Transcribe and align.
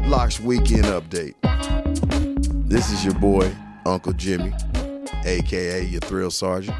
Whitlocks 0.00 0.40
Weekend 0.40 0.84
Update. 0.84 1.34
This 2.66 2.90
is 2.90 3.04
your 3.04 3.12
boy, 3.14 3.54
Uncle 3.84 4.14
Jimmy, 4.14 4.54
aka 5.26 5.84
your 5.84 6.00
Thrill 6.00 6.30
Sergeant. 6.30 6.74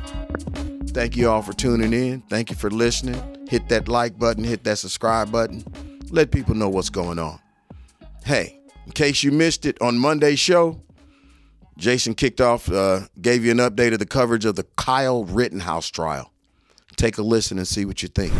Thank 0.88 1.18
you 1.18 1.28
all 1.28 1.42
for 1.42 1.52
tuning 1.52 1.92
in. 1.92 2.22
Thank 2.22 2.48
you 2.48 2.56
for 2.56 2.70
listening. 2.70 3.46
Hit 3.46 3.68
that 3.68 3.88
like 3.88 4.18
button, 4.18 4.42
hit 4.42 4.64
that 4.64 4.78
subscribe 4.78 5.30
button. 5.30 5.62
Let 6.10 6.30
people 6.30 6.54
know 6.54 6.70
what's 6.70 6.88
going 6.88 7.18
on. 7.18 7.38
Hey, 8.24 8.58
in 8.86 8.92
case 8.92 9.22
you 9.22 9.32
missed 9.32 9.66
it 9.66 9.76
on 9.82 9.98
Monday's 9.98 10.38
show, 10.38 10.80
Jason 11.76 12.14
kicked 12.14 12.40
off, 12.40 12.72
uh, 12.72 13.00
gave 13.20 13.44
you 13.44 13.50
an 13.50 13.58
update 13.58 13.92
of 13.92 13.98
the 13.98 14.06
coverage 14.06 14.46
of 14.46 14.56
the 14.56 14.64
Kyle 14.76 15.24
Rittenhouse 15.24 15.90
trial. 15.90 16.32
Take 16.96 17.18
a 17.18 17.22
listen 17.22 17.58
and 17.58 17.68
see 17.68 17.84
what 17.84 18.02
you 18.02 18.08
think. 18.08 18.32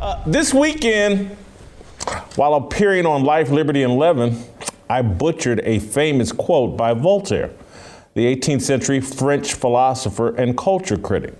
Uh, 0.00 0.22
this 0.26 0.54
weekend, 0.54 1.36
while 2.36 2.54
appearing 2.54 3.06
on 3.06 3.24
Life, 3.24 3.50
Liberty, 3.50 3.82
and 3.82 3.96
Levin, 3.96 4.42
I 4.88 5.02
butchered 5.02 5.60
a 5.64 5.78
famous 5.78 6.32
quote 6.32 6.76
by 6.76 6.94
Voltaire, 6.94 7.50
the 8.14 8.24
18th 8.34 8.62
century 8.62 9.00
French 9.00 9.54
philosopher 9.54 10.34
and 10.36 10.56
culture 10.56 10.96
critic. 10.96 11.34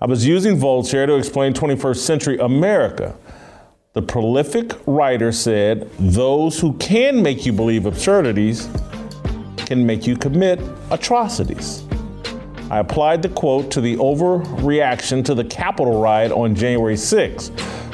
I 0.00 0.06
was 0.06 0.26
using 0.26 0.56
Voltaire 0.56 1.06
to 1.06 1.16
explain 1.16 1.52
21st 1.52 1.96
century 1.96 2.38
America. 2.38 3.14
The 3.92 4.02
prolific 4.02 4.72
writer 4.86 5.32
said, 5.32 5.90
Those 5.98 6.58
who 6.58 6.72
can 6.74 7.22
make 7.22 7.44
you 7.44 7.52
believe 7.52 7.86
absurdities 7.86 8.68
can 9.56 9.84
make 9.84 10.06
you 10.06 10.16
commit 10.16 10.60
atrocities. 10.90 11.84
I 12.70 12.78
applied 12.78 13.20
the 13.20 13.28
quote 13.28 13.70
to 13.72 13.80
the 13.80 13.96
overreaction 13.96 15.24
to 15.24 15.34
the 15.34 15.44
Capitol 15.44 16.00
riot 16.00 16.32
on 16.32 16.54
January 16.54 16.96
6. 16.96 17.50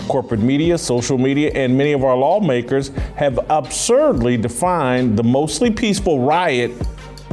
Corporate 0.09 0.41
media, 0.41 0.79
social 0.79 1.19
media, 1.19 1.51
and 1.55 1.77
many 1.77 1.93
of 1.93 2.05
our 2.05 2.17
lawmakers 2.17 2.89
have 3.17 3.39
absurdly 3.51 4.37
defined 4.37 5.19
the 5.19 5.23
mostly 5.25 5.71
peaceful 5.71 6.21
riot 6.21 6.71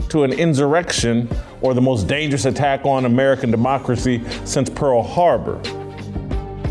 to 0.09 0.23
an 0.23 0.33
insurrection 0.33 1.29
or 1.61 1.73
the 1.73 1.81
most 1.81 2.07
dangerous 2.07 2.45
attack 2.45 2.85
on 2.85 3.05
American 3.05 3.51
democracy 3.51 4.23
since 4.45 4.69
Pearl 4.69 5.01
Harbor. 5.01 5.59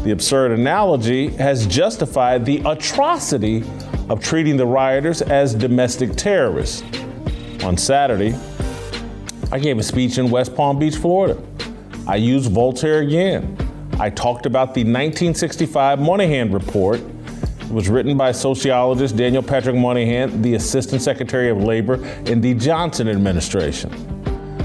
The 0.02 0.10
absurd 0.10 0.50
analogy 0.50 1.28
has 1.28 1.66
justified 1.66 2.44
the 2.44 2.60
atrocity 2.66 3.62
of 4.08 4.20
treating 4.20 4.56
the 4.56 4.66
rioters 4.66 5.22
as 5.22 5.54
domestic 5.54 6.16
terrorists. 6.16 6.82
On 7.62 7.76
Saturday, 7.76 8.34
I 9.52 9.58
gave 9.60 9.78
a 9.78 9.82
speech 9.82 10.18
in 10.18 10.30
West 10.30 10.56
Palm 10.56 10.78
Beach, 10.78 10.96
Florida. 10.96 11.40
I 12.08 12.16
used 12.16 12.50
Voltaire 12.50 12.98
again. 12.98 13.56
I 14.02 14.10
talked 14.10 14.46
about 14.46 14.74
the 14.74 14.80
1965 14.80 16.00
Moynihan 16.00 16.50
Report. 16.50 16.98
It 16.98 17.70
was 17.70 17.88
written 17.88 18.16
by 18.16 18.32
sociologist 18.32 19.16
Daniel 19.16 19.44
Patrick 19.44 19.76
Moynihan, 19.76 20.42
the 20.42 20.54
Assistant 20.54 21.00
Secretary 21.00 21.48
of 21.50 21.62
Labor 21.62 22.04
in 22.26 22.40
the 22.40 22.52
Johnson 22.54 23.08
administration. 23.08 23.92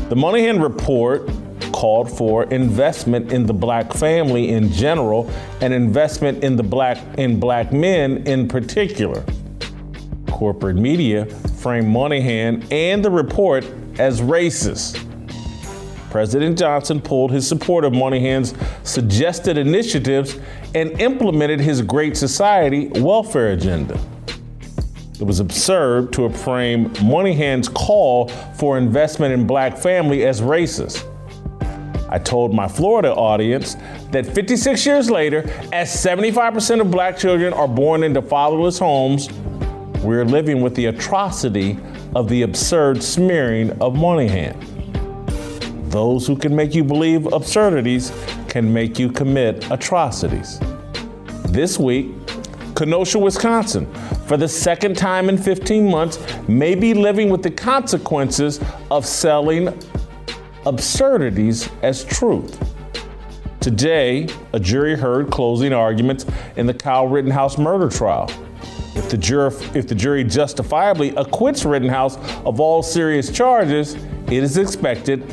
The 0.09 0.15
Moynihan 0.15 0.59
Report 0.59 1.29
called 1.71 2.11
for 2.11 2.45
investment 2.45 3.31
in 3.31 3.45
the 3.45 3.53
black 3.53 3.93
family 3.93 4.49
in 4.49 4.71
general 4.71 5.31
and 5.61 5.71
investment 5.71 6.43
in 6.43 6.55
the 6.55 6.63
black 6.63 6.97
in 7.19 7.39
black 7.39 7.71
men 7.71 8.25
in 8.25 8.47
particular. 8.47 9.23
Corporate 10.31 10.77
media 10.77 11.27
framed 11.61 11.89
Moynihan 11.89 12.65
and 12.71 13.05
the 13.05 13.11
report 13.11 13.63
as 13.99 14.19
racist. 14.19 15.03
President 16.09 16.57
Johnson 16.57 17.01
pulled 17.01 17.31
his 17.31 17.47
support 17.47 17.83
of 17.83 17.93
Moynihan's 17.93 18.53
suggested 18.83 19.57
initiatives 19.57 20.39
and 20.73 20.99
implemented 21.01 21.59
his 21.59 21.81
Great 21.81 22.15
Society 22.15 22.87
welfare 22.95 23.51
agenda. 23.51 23.99
It 25.19 25.23
was 25.23 25.39
absurd 25.39 26.13
to 26.13 26.29
frame 26.29 26.93
Moynihan's 27.01 27.67
call 27.67 28.29
for 28.57 28.77
investment 28.77 29.33
in 29.33 29.47
black 29.47 29.77
family 29.77 30.25
as 30.25 30.41
racist. 30.41 31.03
I 32.09 32.19
told 32.19 32.53
my 32.53 32.67
Florida 32.67 33.13
audience 33.13 33.75
that 34.11 34.25
56 34.25 34.85
years 34.85 35.09
later, 35.09 35.39
as 35.73 35.93
75% 35.93 36.79
of 36.79 36.89
black 36.89 37.17
children 37.17 37.51
are 37.51 37.67
born 37.67 38.03
into 38.03 38.21
fatherless 38.21 38.79
homes, 38.79 39.29
we're 40.03 40.23
living 40.23 40.61
with 40.61 40.73
the 40.75 40.85
atrocity 40.85 41.77
of 42.15 42.29
the 42.29 42.43
absurd 42.43 43.03
smearing 43.03 43.71
of 43.81 43.95
Moynihan. 43.95 44.76
Those 45.97 46.27
who 46.27 46.35
can 46.35 46.55
make 46.55 46.75
you 46.75 46.83
believe 46.83 47.25
absurdities 47.33 48.11
can 48.49 48.71
make 48.71 48.99
you 48.99 49.11
commit 49.11 49.67
atrocities. 49.71 50.59
This 51.45 51.79
week, 51.79 52.11
Kenosha, 52.75 53.17
Wisconsin, 53.17 53.91
for 54.27 54.37
the 54.37 54.47
second 54.47 54.95
time 54.95 55.27
in 55.27 55.39
15 55.39 55.89
months, 55.89 56.19
may 56.47 56.75
be 56.75 56.93
living 56.93 57.31
with 57.31 57.41
the 57.41 57.49
consequences 57.49 58.59
of 58.91 59.07
selling 59.07 59.75
absurdities 60.67 61.67
as 61.81 62.05
truth. 62.05 62.63
Today, 63.59 64.27
a 64.53 64.59
jury 64.59 64.95
heard 64.95 65.31
closing 65.31 65.73
arguments 65.73 66.27
in 66.57 66.67
the 66.67 66.75
Kyle 66.75 67.07
Rittenhouse 67.07 67.57
murder 67.57 67.89
trial. 67.89 68.29
If 68.93 69.09
the, 69.09 69.17
jury, 69.17 69.51
if 69.73 69.87
the 69.87 69.95
jury 69.95 70.23
justifiably 70.23 71.15
acquits 71.15 71.65
Rittenhouse 71.65 72.17
of 72.45 72.59
all 72.59 72.83
serious 72.83 73.31
charges, 73.31 73.95
it 74.27 74.43
is 74.43 74.57
expected 74.57 75.23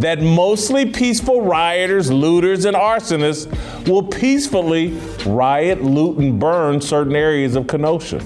that 0.00 0.20
mostly 0.20 0.86
peaceful 0.86 1.42
rioters, 1.42 2.10
looters, 2.10 2.64
and 2.64 2.76
arsonists 2.76 3.46
will 3.88 4.02
peacefully 4.02 4.88
riot, 5.26 5.82
loot, 5.82 6.18
and 6.18 6.38
burn 6.38 6.80
certain 6.80 7.16
areas 7.16 7.56
of 7.56 7.66
Kenosha. 7.66 8.22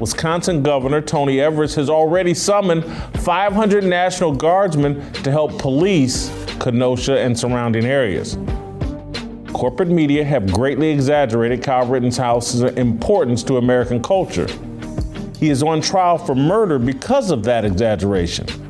Wisconsin 0.00 0.62
Governor 0.62 1.00
Tony 1.00 1.40
Evers 1.40 1.74
has 1.74 1.88
already 1.88 2.34
summoned 2.34 2.84
500 3.20 3.84
National 3.84 4.32
Guardsmen 4.32 5.12
to 5.22 5.30
help 5.30 5.58
police 5.58 6.30
Kenosha 6.58 7.18
and 7.18 7.38
surrounding 7.38 7.84
areas 7.84 8.36
corporate 9.54 9.88
media 9.88 10.24
have 10.24 10.52
greatly 10.52 10.90
exaggerated 10.90 11.62
Kyle 11.62 11.86
Rittenhouse's 11.86 12.62
importance 12.76 13.42
to 13.44 13.56
American 13.56 14.02
culture. 14.02 14.48
He 15.38 15.48
is 15.48 15.62
on 15.62 15.80
trial 15.80 16.18
for 16.18 16.34
murder 16.34 16.78
because 16.78 17.30
of 17.30 17.44
that 17.44 17.64
exaggeration. 17.64 18.63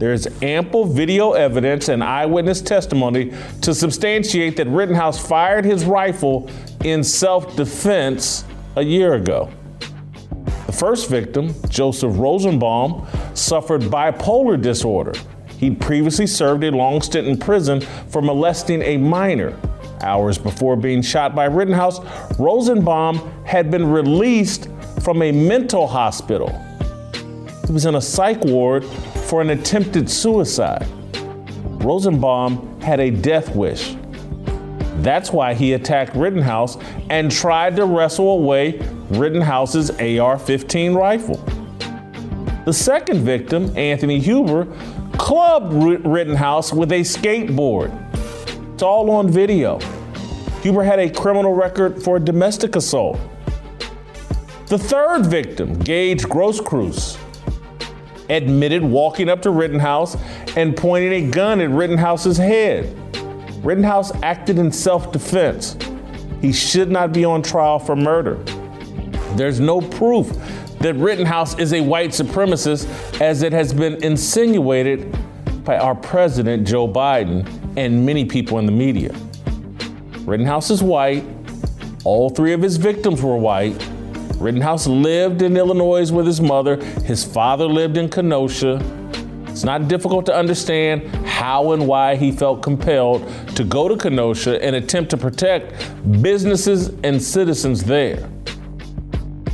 There 0.00 0.14
is 0.14 0.26
ample 0.40 0.86
video 0.86 1.32
evidence 1.32 1.90
and 1.90 2.02
eyewitness 2.02 2.62
testimony 2.62 3.34
to 3.60 3.74
substantiate 3.74 4.56
that 4.56 4.66
Rittenhouse 4.66 5.18
fired 5.28 5.66
his 5.66 5.84
rifle 5.84 6.48
in 6.82 7.04
self 7.04 7.54
defense 7.54 8.46
a 8.76 8.82
year 8.82 9.12
ago. 9.12 9.50
The 10.64 10.72
first 10.72 11.10
victim, 11.10 11.54
Joseph 11.68 12.16
Rosenbaum, 12.16 13.06
suffered 13.34 13.82
bipolar 13.82 14.58
disorder. 14.58 15.12
He'd 15.58 15.78
previously 15.78 16.26
served 16.26 16.64
a 16.64 16.70
long 16.70 17.02
stint 17.02 17.28
in 17.28 17.36
prison 17.36 17.82
for 18.08 18.22
molesting 18.22 18.80
a 18.80 18.96
minor. 18.96 19.54
Hours 20.00 20.38
before 20.38 20.76
being 20.76 21.02
shot 21.02 21.34
by 21.34 21.44
Rittenhouse, 21.44 22.00
Rosenbaum 22.38 23.18
had 23.44 23.70
been 23.70 23.86
released 23.86 24.70
from 25.02 25.20
a 25.20 25.30
mental 25.30 25.86
hospital. 25.86 26.48
Was 27.70 27.86
in 27.86 27.94
a 27.94 28.00
psych 28.00 28.44
ward 28.46 28.84
for 28.84 29.40
an 29.40 29.50
attempted 29.50 30.10
suicide. 30.10 30.88
Rosenbaum 31.84 32.80
had 32.80 32.98
a 32.98 33.10
death 33.12 33.54
wish. 33.54 33.94
That's 35.02 35.32
why 35.32 35.54
he 35.54 35.74
attacked 35.74 36.16
Rittenhouse 36.16 36.76
and 37.10 37.30
tried 37.30 37.76
to 37.76 37.84
wrestle 37.84 38.32
away 38.32 38.80
Rittenhouse's 39.10 39.90
AR 40.00 40.36
15 40.36 40.94
rifle. 40.94 41.36
The 42.66 42.72
second 42.72 43.20
victim, 43.20 43.72
Anthony 43.78 44.18
Huber, 44.18 44.66
clubbed 45.12 45.72
Rittenhouse 46.04 46.72
with 46.72 46.90
a 46.90 47.02
skateboard. 47.02 47.94
It's 48.74 48.82
all 48.82 49.08
on 49.12 49.30
video. 49.30 49.78
Huber 50.62 50.82
had 50.82 50.98
a 50.98 51.08
criminal 51.08 51.54
record 51.54 52.02
for 52.02 52.18
domestic 52.18 52.74
assault. 52.74 53.16
The 54.66 54.78
third 54.78 55.26
victim, 55.26 55.78
Gage 55.78 56.24
Grosskreutz, 56.24 57.16
admitted 58.30 58.82
walking 58.82 59.28
up 59.28 59.42
to 59.42 59.50
Rittenhouse 59.50 60.16
and 60.56 60.76
pointing 60.76 61.12
a 61.12 61.30
gun 61.30 61.60
at 61.60 61.70
Rittenhouse's 61.70 62.36
head. 62.36 62.96
Rittenhouse 63.64 64.12
acted 64.22 64.58
in 64.58 64.72
self 64.72 65.12
defense. 65.12 65.76
He 66.40 66.52
should 66.52 66.90
not 66.90 67.12
be 67.12 67.24
on 67.24 67.42
trial 67.42 67.78
for 67.78 67.94
murder. 67.94 68.36
There's 69.36 69.60
no 69.60 69.80
proof 69.80 70.28
that 70.78 70.94
Rittenhouse 70.94 71.58
is 71.58 71.74
a 71.74 71.80
white 71.82 72.10
supremacist, 72.10 73.20
as 73.20 73.42
it 73.42 73.52
has 73.52 73.74
been 73.74 74.02
insinuated 74.02 75.14
by 75.64 75.76
our 75.76 75.94
president, 75.94 76.66
Joe 76.66 76.88
Biden, 76.88 77.46
and 77.76 78.04
many 78.06 78.24
people 78.24 78.58
in 78.58 78.66
the 78.66 78.72
media. 78.72 79.14
Rittenhouse 80.20 80.70
is 80.70 80.82
white. 80.82 81.24
All 82.04 82.30
three 82.30 82.54
of 82.54 82.62
his 82.62 82.78
victims 82.78 83.20
were 83.22 83.36
white. 83.36 83.76
Rittenhouse 84.40 84.86
lived 84.86 85.42
in 85.42 85.54
Illinois 85.54 86.10
with 86.10 86.26
his 86.26 86.40
mother. 86.40 86.76
His 87.04 87.22
father 87.22 87.66
lived 87.66 87.98
in 87.98 88.08
Kenosha. 88.08 88.82
It's 89.48 89.64
not 89.64 89.86
difficult 89.86 90.24
to 90.26 90.34
understand 90.34 91.06
how 91.26 91.72
and 91.72 91.86
why 91.86 92.16
he 92.16 92.32
felt 92.32 92.62
compelled 92.62 93.28
to 93.54 93.64
go 93.64 93.86
to 93.86 93.96
Kenosha 93.96 94.62
and 94.64 94.74
attempt 94.76 95.10
to 95.10 95.18
protect 95.18 95.74
businesses 96.22 96.88
and 97.04 97.22
citizens 97.22 97.84
there. 97.84 98.30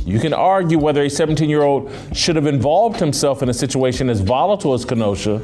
You 0.05 0.21
can 0.21 0.33
argue 0.33 0.79
whether 0.79 1.03
a 1.03 1.09
17 1.09 1.49
year 1.49 1.63
old 1.63 1.91
should 2.13 2.37
have 2.37 2.47
involved 2.47 2.97
himself 2.97 3.43
in 3.43 3.49
a 3.49 3.53
situation 3.53 4.09
as 4.09 4.21
volatile 4.21 4.73
as 4.73 4.85
Kenosha, 4.85 5.41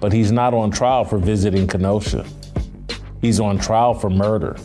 but 0.00 0.10
he's 0.10 0.32
not 0.32 0.54
on 0.54 0.70
trial 0.70 1.04
for 1.04 1.18
visiting 1.18 1.66
Kenosha. 1.66 2.24
He's 3.20 3.40
on 3.40 3.58
trial 3.58 3.92
for 3.92 4.08
murder. 4.08 4.56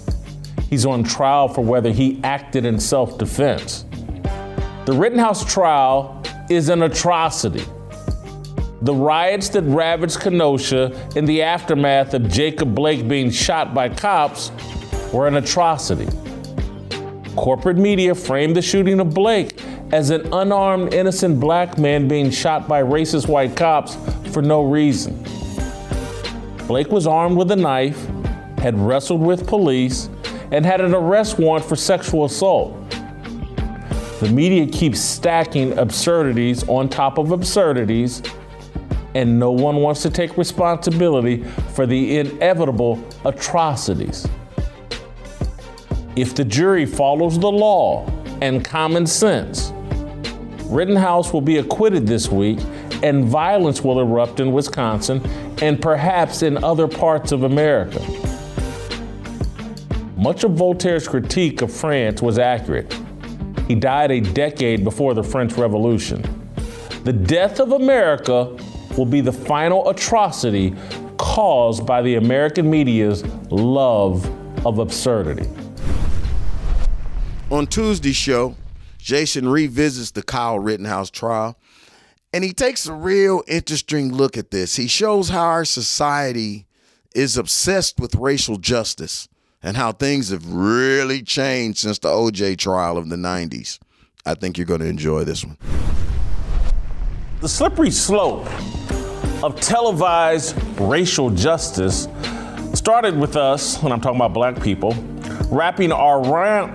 He's 0.72 0.86
on 0.86 1.04
trial 1.04 1.50
for 1.50 1.66
whether 1.66 1.92
he 1.92 2.22
acted 2.24 2.66
in 2.66 2.80
self 2.80 3.18
defense. 3.18 3.84
The 4.86 4.94
Rittenhouse 4.94 5.44
trial 5.54 6.24
is 6.50 6.70
an 6.70 6.84
atrocity. 6.84 7.66
The 8.82 8.94
riots 8.94 9.50
that 9.50 9.64
ravaged 9.64 10.22
Kenosha 10.22 11.10
in 11.18 11.26
the 11.26 11.42
aftermath 11.42 12.14
of 12.14 12.30
Jacob 12.30 12.74
Blake 12.74 13.06
being 13.06 13.30
shot 13.30 13.74
by 13.74 13.90
cops 13.90 14.50
were 15.12 15.28
an 15.28 15.36
atrocity. 15.36 16.08
Corporate 17.36 17.78
media 17.78 18.16
framed 18.16 18.56
the 18.56 18.62
shooting 18.62 19.02
of 19.02 19.14
Blake 19.14 19.62
as 19.92 20.10
an 20.10 20.34
unarmed, 20.34 20.94
innocent 20.94 21.38
black 21.38 21.78
man 21.78 22.08
being 22.08 22.32
shot 22.32 22.70
by 22.70 22.82
racist 22.82 23.28
white 23.28 23.58
cops 23.58 23.98
for 24.32 24.42
no 24.42 24.64
reason. 24.64 25.22
Blake 26.66 26.88
was 26.88 27.06
armed 27.06 27.36
with 27.36 27.52
a 27.52 27.58
knife, 27.58 28.08
had 28.58 28.80
wrestled 28.80 29.20
with 29.20 29.46
police, 29.46 30.08
and 30.52 30.66
had 30.66 30.82
an 30.82 30.94
arrest 30.94 31.40
warrant 31.40 31.66
for 31.66 31.76
sexual 31.76 32.26
assault. 32.26 32.78
The 34.20 34.30
media 34.32 34.68
keeps 34.68 35.00
stacking 35.00 35.78
absurdities 35.78 36.68
on 36.68 36.90
top 36.90 37.18
of 37.18 37.32
absurdities, 37.32 38.22
and 39.16 39.40
no 39.40 39.52
one 39.52 39.78
wants 39.78 40.04
to 40.04 40.10
take 40.10 40.38
responsibility 40.38 41.44
for 41.74 41.86
the 41.86 42.20
inevitable 42.20 43.04
atrocities. 43.26 44.28
If 46.16 46.36
the 46.36 46.44
jury 46.44 46.86
follows 46.86 47.40
the 47.40 47.52
law 47.52 48.06
and 48.42 48.64
common 48.64 49.08
sense, 49.08 49.72
Rittenhouse 50.66 51.34
will 51.34 51.42
be 51.42 51.58
acquitted 51.58 52.06
this 52.06 52.30
week 52.30 52.60
and 53.04 53.26
violence 53.26 53.84
will 53.84 54.00
erupt 54.00 54.40
in 54.40 54.52
Wisconsin 54.52 55.26
and 55.62 55.82
perhaps 55.82 56.44
in 56.44 56.64
other 56.64 56.88
parts 56.88 57.32
of 57.32 57.44
America. 57.44 58.00
Much 60.22 60.44
of 60.44 60.52
Voltaire's 60.52 61.08
critique 61.08 61.64
of 61.64 61.74
France 61.74 62.22
was 62.22 62.38
accurate. 62.38 62.96
He 63.68 63.74
died 63.74 64.12
a 64.12 64.22
decade 64.22 64.84
before 64.84 65.16
the 65.16 65.24
French 65.24 65.54
Revolution. 65.54 66.22
The 67.04 67.12
death 67.12 67.60
of 67.60 67.72
America 67.72 68.56
will 68.96 69.08
be 69.08 69.22
the 69.22 69.32
final 69.32 69.90
atrocity 69.90 70.76
caused 71.18 71.88
by 71.88 72.04
the 72.04 72.18
American 72.18 72.70
media's 72.70 73.26
love 73.50 74.30
of 74.64 74.78
absurdity. 74.78 75.50
On 77.50 77.66
Tuesday's 77.66 78.16
show, 78.16 78.56
Jason 79.00 79.50
revisits 79.50 80.12
the 80.12 80.22
Kyle 80.22 80.60
Rittenhouse 80.60 81.10
trial 81.10 81.58
and 82.32 82.44
he 82.44 82.54
takes 82.54 82.86
a 82.86 82.94
real 82.94 83.42
interesting 83.48 84.14
look 84.14 84.38
at 84.38 84.52
this. 84.52 84.76
He 84.76 84.88
shows 84.88 85.30
how 85.30 85.46
our 85.46 85.66
society 85.66 86.68
is 87.16 87.38
obsessed 87.38 88.00
with 88.00 88.14
racial 88.14 88.58
justice 88.58 89.28
and 89.64 89.78
how 89.78 89.92
things 89.92 90.30
have 90.30 90.52
really 90.52 91.22
changed 91.22 91.80
since 91.80 92.00
the 92.00 92.10
OJ 92.10 92.58
trial 92.58 92.98
of 92.98 93.10
the 93.10 93.16
90s. 93.16 93.80
I 94.26 94.36
think 94.36 94.58
you're 94.58 94.68
going 94.68 94.82
to 94.82 94.88
enjoy 94.88 95.24
this 95.24 95.44
one. 95.46 95.58
The 97.42 97.50
slippery 97.50 97.92
slope 97.92 98.48
of 99.44 99.60
televised 99.60 100.56
racial 100.80 101.30
justice 101.32 102.08
started 102.74 103.18
with 103.18 103.36
us, 103.36 103.82
when 103.82 103.92
I'm 103.92 104.00
talking 104.00 104.18
about 104.18 104.34
black 104.34 104.62
people, 104.62 104.94
wrapping 105.50 105.92
our 105.92 106.24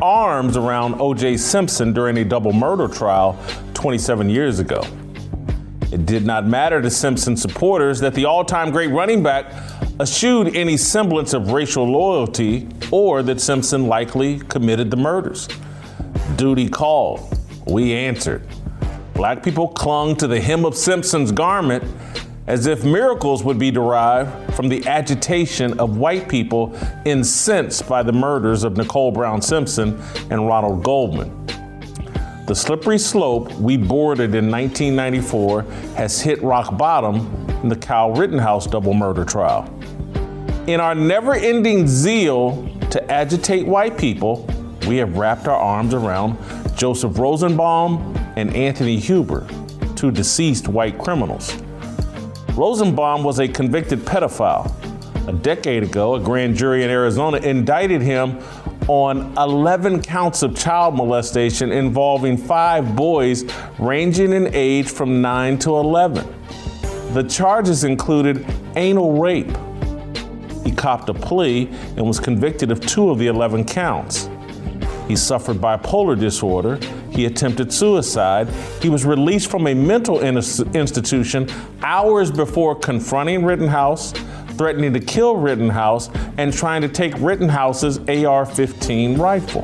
arms 0.03 0.57
around 0.57 1.01
O.J. 1.01 1.37
Simpson 1.37 1.93
during 1.93 2.19
a 2.19 2.25
double 2.25 2.53
murder 2.53 2.89
trial 2.89 3.39
27 3.75 4.29
years 4.29 4.59
ago. 4.59 4.83
It 5.93 6.05
did 6.05 6.27
not 6.27 6.47
matter 6.47 6.83
to 6.83 6.91
Simpson 6.91 7.37
supporters 7.37 8.01
that 8.01 8.15
the 8.15 8.25
all 8.25 8.45
time 8.45 8.71
great 8.71 8.91
running 8.91 9.23
back 9.23 9.53
eschewed 10.01 10.57
any 10.57 10.77
semblance 10.77 11.33
of 11.33 11.53
racial 11.53 11.85
loyalty 11.85 12.69
or 12.91 13.23
that 13.23 13.41
Simpson 13.41 13.87
likely 13.87 14.41
committed 14.41 14.91
the 14.91 14.97
murders. 14.97 15.49
Duty 16.37 16.69
called. 16.69 17.39
We 17.67 17.95
answered. 17.95 18.47
Black 19.15 19.43
people 19.43 19.69
clung 19.69 20.17
to 20.17 20.27
the 20.27 20.41
hem 20.41 20.65
of 20.65 20.77
Simpson's 20.77 21.33
garment 21.33 21.85
as 22.47 22.67
if 22.67 22.85
miracles 22.85 23.43
would 23.43 23.59
be 23.59 23.71
derived 23.71 24.55
from 24.55 24.69
the 24.69 24.87
agitation 24.87 25.79
of 25.81 25.97
white 25.97 26.29
people 26.29 26.79
incensed 27.05 27.89
by 27.89 28.03
the 28.03 28.13
murders 28.13 28.63
of 28.63 28.77
Nicole 28.77 29.11
Brown 29.11 29.43
Simpson 29.43 30.01
and 30.31 30.47
Ronald 30.47 30.85
Goldman. 30.85 31.46
The 32.47 32.55
slippery 32.55 32.99
slope 32.99 33.53
we 33.55 33.77
boarded 33.77 34.37
in 34.37 34.49
1994 34.49 35.63
has 35.97 36.21
hit 36.21 36.41
rock 36.45 36.79
bottom 36.79 37.17
in 37.65 37.69
the 37.69 37.75
Kyle 37.75 38.13
Rittenhouse 38.13 38.69
double 38.69 38.95
murder 38.95 39.25
trial. 39.25 39.69
In 40.69 40.79
our 40.79 40.95
never 40.95 41.35
ending 41.35 41.89
zeal 41.89 42.69
to 42.93 43.13
agitate 43.13 43.67
white 43.67 43.99
people, 43.99 44.49
we 44.87 44.97
have 44.99 45.17
wrapped 45.17 45.49
our 45.49 45.59
arms 45.59 45.93
around 45.93 46.39
Joseph 46.77 47.19
Rosenbaum 47.19 48.15
and 48.37 48.55
Anthony 48.55 49.01
Huber, 49.01 49.45
two 49.97 50.13
deceased 50.13 50.69
white 50.69 50.99
criminals. 50.99 51.53
Rosenbaum 52.55 53.25
was 53.25 53.41
a 53.41 53.49
convicted 53.49 53.99
pedophile. 54.01 54.73
A 55.27 55.33
decade 55.33 55.83
ago, 55.83 56.15
a 56.15 56.21
grand 56.21 56.55
jury 56.55 56.85
in 56.85 56.91
Arizona 56.91 57.39
indicted 57.39 58.03
him 58.03 58.39
on 58.89 59.37
11 59.37 60.03
counts 60.03 60.43
of 60.43 60.57
child 60.57 60.95
molestation 60.95 61.73
involving 61.73 62.37
five 62.37 62.95
boys 62.95 63.45
ranging 63.79 64.33
in 64.33 64.55
age 64.55 64.89
from 64.89 65.21
9 65.21 65.59
to 65.59 65.71
11. 65.71 66.25
The 67.13 67.25
charges 67.25 67.85
included 67.85 68.47
anal 68.77 69.19
rape. 69.19 69.57
He 70.65 70.73
copped 70.73 71.09
a 71.09 71.15
plea 71.15 71.69
and 71.97 72.07
was 72.07 72.21
convicted 72.21 72.71
of 72.71 72.81
two 72.81 73.11
of 73.11 73.19
the 73.19 73.27
11 73.27 73.65
counts. 73.65 74.29
He 75.09 75.17
suffered 75.17 75.57
bipolar 75.59 76.19
disorder. 76.19 76.79
He 77.11 77.27
attempted 77.27 77.73
suicide. 77.73 78.49
He 78.83 78.89
was 78.89 79.05
released 79.05 79.51
from 79.51 79.67
a 79.67 79.75
mental 79.75 80.21
institution 80.21 81.49
hours 81.83 82.31
before 82.31 82.75
confronting 82.75 83.45
Rittenhouse, 83.45 84.13
threatening 84.57 84.93
to 84.93 85.01
kill 85.01 85.37
Rittenhouse, 85.37 86.11
and 86.39 86.53
trying 86.53 86.83
to 86.83 86.89
take 86.89 87.15
Rittenhouse's 87.19 87.99
AR 88.09 88.47
15 88.47 89.19
rifle. 89.19 89.63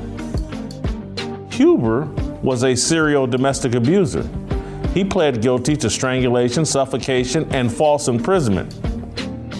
Huber 1.50 2.06
was 2.42 2.64
a 2.64 2.74
serial 2.74 3.26
domestic 3.26 3.74
abuser. 3.74 4.28
He 4.94 5.04
pled 5.04 5.40
guilty 5.40 5.76
to 5.76 5.88
strangulation, 5.88 6.64
suffocation, 6.64 7.50
and 7.52 7.72
false 7.72 8.08
imprisonment. 8.08 8.72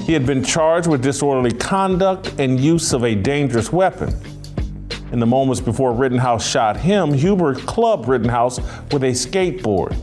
He 0.05 0.13
had 0.13 0.27
been 0.27 0.43
charged 0.43 0.89
with 0.89 1.03
disorderly 1.03 1.53
conduct 1.53 2.35
and 2.39 2.59
use 2.59 2.93
of 2.93 3.05
a 3.05 3.15
dangerous 3.15 3.73
weapon. 3.73 4.15
In 5.13 5.21
the 5.21 5.27
moments 5.27 5.61
before 5.61 5.93
Rittenhouse 5.93 6.47
shot 6.47 6.77
him, 6.77 7.13
Huber 7.13 7.55
clubbed 7.55 8.09
Rittenhouse 8.09 8.59
with 8.91 9.05
a 9.05 9.13
skateboard. 9.13 9.97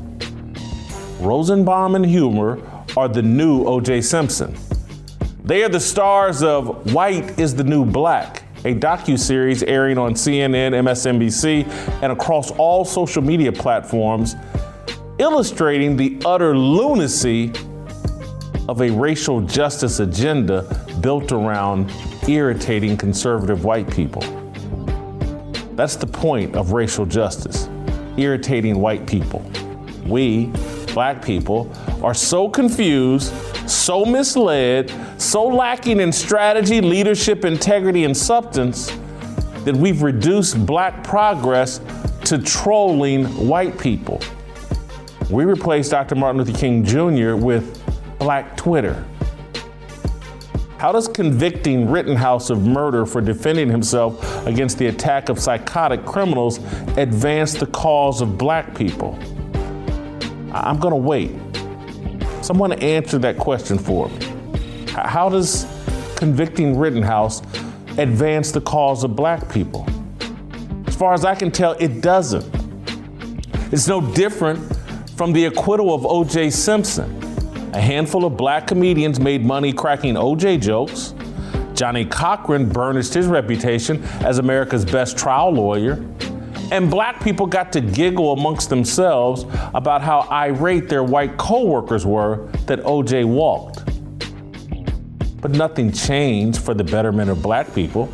Rosenbaum 1.20 1.96
and 1.96 2.06
Huber 2.06 2.60
are 2.96 3.08
the 3.08 3.22
new 3.22 3.66
O.J. 3.66 4.02
Simpson. 4.02 4.56
They 5.50 5.64
are 5.64 5.70
the 5.70 5.80
stars 5.80 6.44
of 6.44 6.94
White 6.94 7.40
is 7.40 7.56
the 7.56 7.64
New 7.64 7.84
Black, 7.84 8.44
a 8.66 8.76
docu-series 8.76 9.64
airing 9.64 9.98
on 9.98 10.14
CNN, 10.14 10.74
MSNBC, 10.74 11.68
and 12.04 12.12
across 12.12 12.52
all 12.52 12.86
social 12.86 13.24
media 13.24 13.52
platforms, 13.52 14.36
illustrating 15.18 15.98
the 15.98 16.22
utter 16.24 16.56
lunacy 16.56 17.52
of 18.68 18.82
a 18.82 18.92
racial 18.92 19.42
justice 19.42 20.00
agenda 20.00 20.62
built 21.02 21.32
around 21.32 21.92
irritating 22.28 22.96
conservative 22.96 23.66
white 23.66 23.90
people. 23.90 24.22
That's 25.74 25.96
the 25.96 26.06
point 26.06 26.56
of 26.56 26.74
racial 26.74 27.08
justice 27.08 27.68
irritating 28.18 28.78
white 28.80 29.08
people. 29.08 29.42
We, 30.06 30.52
black 30.94 31.26
people, 31.26 31.76
are 32.04 32.14
so 32.14 32.50
confused, 32.50 33.34
so 33.68 34.06
misled, 34.06 34.94
so 35.20 35.46
lacking 35.46 36.00
in 36.00 36.12
strategy, 36.12 36.80
leadership, 36.80 37.44
integrity, 37.44 38.06
and 38.06 38.16
substance 38.16 38.88
that 39.66 39.76
we've 39.76 40.02
reduced 40.02 40.66
black 40.66 41.04
progress 41.04 41.82
to 42.24 42.38
trolling 42.38 43.26
white 43.48 43.78
people. 43.78 44.22
We 45.30 45.44
replaced 45.44 45.92
Dr. 45.92 46.16
Martin 46.16 46.42
Luther 46.42 46.58
King 46.58 46.86
Jr. 46.86 47.36
with 47.36 47.84
Black 48.18 48.56
Twitter. 48.56 49.06
How 50.78 50.94
does 50.94 51.10
convicting 51.10 51.92
Rittenhouse 51.92 52.50
of 52.50 52.66
murder 52.66 53.06
for 53.06 53.20
defending 53.20 53.70
himself 53.70 54.48
against 54.48 54.78
the 54.78 54.88
attack 54.88 55.28
of 55.28 55.38
psychotic 55.38 56.06
criminals 56.06 56.60
advance 56.98 57.54
the 57.54 57.68
cause 57.68 58.22
of 58.22 58.38
black 58.38 58.74
people? 58.74 59.20
I'm 60.54 60.80
going 60.80 60.94
to 60.94 60.96
wait. 60.96 61.32
Someone 62.42 62.72
answer 62.72 63.20
that 63.20 63.38
question 63.38 63.78
for 63.78 64.08
me. 64.08 64.29
How 65.06 65.30
does 65.30 65.66
convicting 66.16 66.78
Rittenhouse 66.78 67.42
advance 67.98 68.52
the 68.52 68.62
cause 68.62 69.04
of 69.04 69.16
black 69.16 69.50
people? 69.52 69.86
As 70.88 70.96
far 70.96 71.14
as 71.14 71.26
I 71.26 71.36
can 71.36 71.52
tell, 71.52 71.74
it 71.74 72.02
doesn't. 72.02 72.46
It's 73.72 73.88
no 73.88 74.02
different 74.14 74.60
from 75.16 75.32
the 75.34 75.46
acquittal 75.46 75.94
of 75.94 76.06
O.J. 76.06 76.50
Simpson. 76.50 77.16
A 77.74 77.80
handful 77.82 78.26
of 78.26 78.36
black 78.36 78.68
comedians 78.68 79.20
made 79.20 79.46
money 79.46 79.72
cracking 79.72 80.18
O.J. 80.18 80.58
jokes. 80.58 81.14
Johnny 81.74 82.04
Cochran 82.04 82.68
burnished 82.68 83.14
his 83.14 83.28
reputation 83.28 84.04
as 84.22 84.40
America's 84.40 84.84
best 84.84 85.18
trial 85.18 85.52
lawyer. 85.52 86.04
And 86.72 86.90
black 86.90 87.24
people 87.24 87.48
got 87.48 87.72
to 87.74 87.82
giggle 87.82 88.34
amongst 88.34 88.70
themselves 88.70 89.46
about 89.74 90.02
how 90.02 90.28
irate 90.32 90.90
their 90.90 91.04
white 91.04 91.38
coworkers 91.38 92.06
were 92.06 92.48
that 92.66 92.80
OJ 92.80 93.26
walked. 93.26 93.89
But 95.42 95.52
nothing 95.52 95.92
changed 95.92 96.62
for 96.62 96.74
the 96.74 96.84
betterment 96.84 97.30
of 97.30 97.42
black 97.42 97.74
people. 97.74 98.12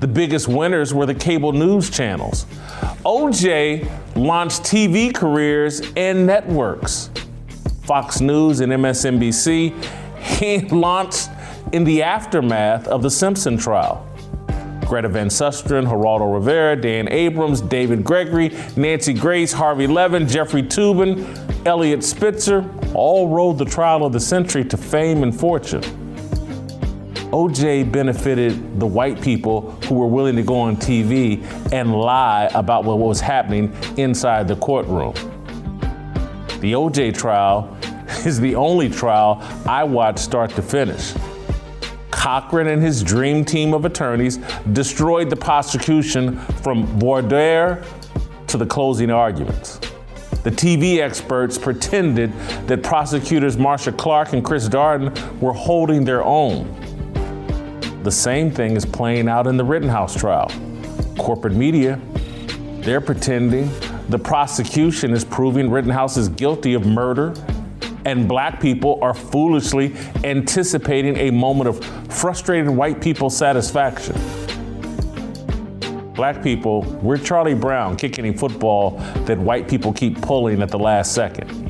The 0.00 0.08
biggest 0.08 0.48
winners 0.48 0.92
were 0.92 1.06
the 1.06 1.14
cable 1.14 1.52
news 1.52 1.88
channels. 1.88 2.46
OJ 3.04 3.88
launched 4.16 4.62
TV 4.62 5.14
careers 5.14 5.80
and 5.96 6.26
networks. 6.26 7.10
Fox 7.84 8.20
News 8.20 8.60
and 8.60 8.72
MSNBC, 8.72 9.72
he 10.20 10.58
launched 10.68 11.30
in 11.72 11.84
the 11.84 12.02
aftermath 12.02 12.88
of 12.88 13.02
the 13.02 13.10
Simpson 13.10 13.56
trial. 13.56 14.06
Greta 14.86 15.08
Van 15.08 15.28
Susteren, 15.28 15.86
Geraldo 15.86 16.32
Rivera, 16.32 16.76
Dan 16.76 17.08
Abrams, 17.08 17.60
David 17.60 18.04
Gregory, 18.04 18.50
Nancy 18.76 19.14
Grace, 19.14 19.52
Harvey 19.52 19.86
Levin, 19.86 20.28
Jeffrey 20.28 20.62
Toobin, 20.62 21.66
Eliot 21.66 22.04
Spitzer 22.04 22.68
all 22.92 23.28
rode 23.28 23.58
the 23.58 23.64
trial 23.64 24.04
of 24.04 24.12
the 24.12 24.20
century 24.20 24.64
to 24.64 24.76
fame 24.76 25.22
and 25.22 25.38
fortune. 25.38 25.82
OJ 27.34 27.90
benefited 27.90 28.78
the 28.78 28.86
white 28.86 29.20
people 29.20 29.72
who 29.86 29.96
were 29.96 30.06
willing 30.06 30.36
to 30.36 30.44
go 30.44 30.54
on 30.54 30.76
TV 30.76 31.42
and 31.72 31.92
lie 31.92 32.48
about 32.54 32.84
what 32.84 33.00
was 33.00 33.20
happening 33.20 33.76
inside 33.96 34.46
the 34.46 34.54
courtroom. 34.54 35.14
The 36.60 36.74
OJ 36.74 37.12
trial 37.18 37.76
is 38.24 38.38
the 38.38 38.54
only 38.54 38.88
trial 38.88 39.42
I 39.66 39.82
watched 39.82 40.20
start 40.20 40.50
to 40.50 40.62
finish. 40.62 41.12
Cochran 42.12 42.68
and 42.68 42.80
his 42.80 43.02
dream 43.02 43.44
team 43.44 43.74
of 43.74 43.84
attorneys 43.84 44.36
destroyed 44.72 45.28
the 45.28 45.34
prosecution 45.34 46.38
from 46.62 46.86
voir 47.00 47.20
dire 47.20 47.84
to 48.46 48.56
the 48.56 48.64
closing 48.64 49.10
arguments. 49.10 49.80
The 50.44 50.52
TV 50.52 50.98
experts 50.98 51.58
pretended 51.58 52.32
that 52.68 52.84
prosecutors 52.84 53.56
Marcia 53.56 53.90
Clark 53.90 54.34
and 54.34 54.44
Chris 54.44 54.68
Darden 54.68 55.40
were 55.40 55.52
holding 55.52 56.04
their 56.04 56.22
own. 56.22 56.83
The 58.04 58.12
same 58.12 58.50
thing 58.50 58.76
is 58.76 58.84
playing 58.84 59.30
out 59.30 59.46
in 59.46 59.56
the 59.56 59.64
Rittenhouse 59.64 60.14
trial. 60.14 60.50
Corporate 61.16 61.54
media, 61.54 61.98
they're 62.80 63.00
pretending 63.00 63.70
the 64.10 64.18
prosecution 64.18 65.12
is 65.12 65.24
proving 65.24 65.70
Rittenhouse 65.70 66.18
is 66.18 66.28
guilty 66.28 66.74
of 66.74 66.84
murder 66.84 67.32
and 68.04 68.28
black 68.28 68.60
people 68.60 68.98
are 69.00 69.14
foolishly 69.14 69.96
anticipating 70.22 71.16
a 71.16 71.30
moment 71.30 71.66
of 71.66 71.82
frustrated 72.12 72.68
white 72.68 73.00
people 73.00 73.30
satisfaction. 73.30 74.14
Black 76.12 76.42
people, 76.42 76.82
we're 77.00 77.16
Charlie 77.16 77.54
Brown 77.54 77.96
kicking 77.96 78.26
a 78.26 78.36
football 78.36 78.98
that 79.24 79.38
white 79.38 79.66
people 79.66 79.94
keep 79.94 80.20
pulling 80.20 80.60
at 80.60 80.68
the 80.68 80.78
last 80.78 81.14
second. 81.14 81.63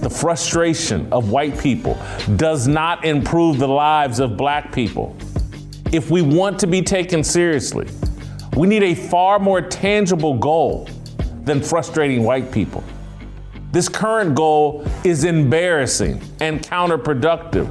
The 0.00 0.10
frustration 0.10 1.12
of 1.12 1.30
white 1.30 1.58
people 1.58 1.98
does 2.36 2.68
not 2.68 3.04
improve 3.04 3.58
the 3.58 3.66
lives 3.66 4.20
of 4.20 4.36
black 4.36 4.72
people. 4.72 5.16
If 5.92 6.10
we 6.10 6.22
want 6.22 6.58
to 6.60 6.66
be 6.66 6.82
taken 6.82 7.24
seriously, 7.24 7.88
we 8.56 8.68
need 8.68 8.82
a 8.82 8.94
far 8.94 9.38
more 9.38 9.60
tangible 9.60 10.38
goal 10.38 10.88
than 11.44 11.62
frustrating 11.62 12.22
white 12.22 12.52
people. 12.52 12.84
This 13.72 13.88
current 13.88 14.34
goal 14.34 14.86
is 15.04 15.24
embarrassing 15.24 16.22
and 16.40 16.60
counterproductive. 16.62 17.68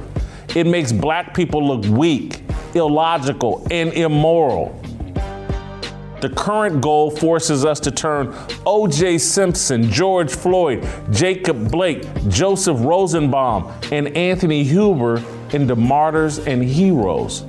It 0.54 0.66
makes 0.66 0.92
black 0.92 1.34
people 1.34 1.66
look 1.66 1.84
weak, 1.86 2.42
illogical, 2.74 3.66
and 3.70 3.92
immoral. 3.92 4.77
The 6.20 6.30
current 6.30 6.80
goal 6.80 7.12
forces 7.12 7.64
us 7.64 7.78
to 7.80 7.92
turn 7.92 8.34
O.J. 8.66 9.18
Simpson, 9.18 9.88
George 9.88 10.32
Floyd, 10.32 10.84
Jacob 11.12 11.70
Blake, 11.70 12.04
Joseph 12.28 12.78
Rosenbaum, 12.80 13.72
and 13.92 14.08
Anthony 14.16 14.64
Huber 14.64 15.22
into 15.52 15.76
martyrs 15.76 16.40
and 16.40 16.62
heroes. 16.62 17.44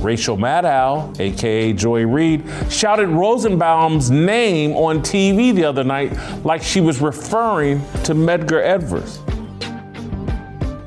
Rachel 0.00 0.36
Maddow, 0.36 1.18
aka 1.20 1.72
Joy 1.72 2.06
Reid, 2.06 2.42
shouted 2.70 3.08
Rosenbaum's 3.08 4.10
name 4.10 4.72
on 4.72 5.00
TV 5.00 5.54
the 5.54 5.64
other 5.64 5.84
night 5.84 6.12
like 6.44 6.62
she 6.62 6.80
was 6.80 7.00
referring 7.00 7.80
to 8.04 8.14
Medgar 8.14 8.62
Evers. 8.62 9.20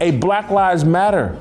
A 0.02 0.12
Black 0.12 0.50
Lives 0.50 0.84
Matter 0.84 1.38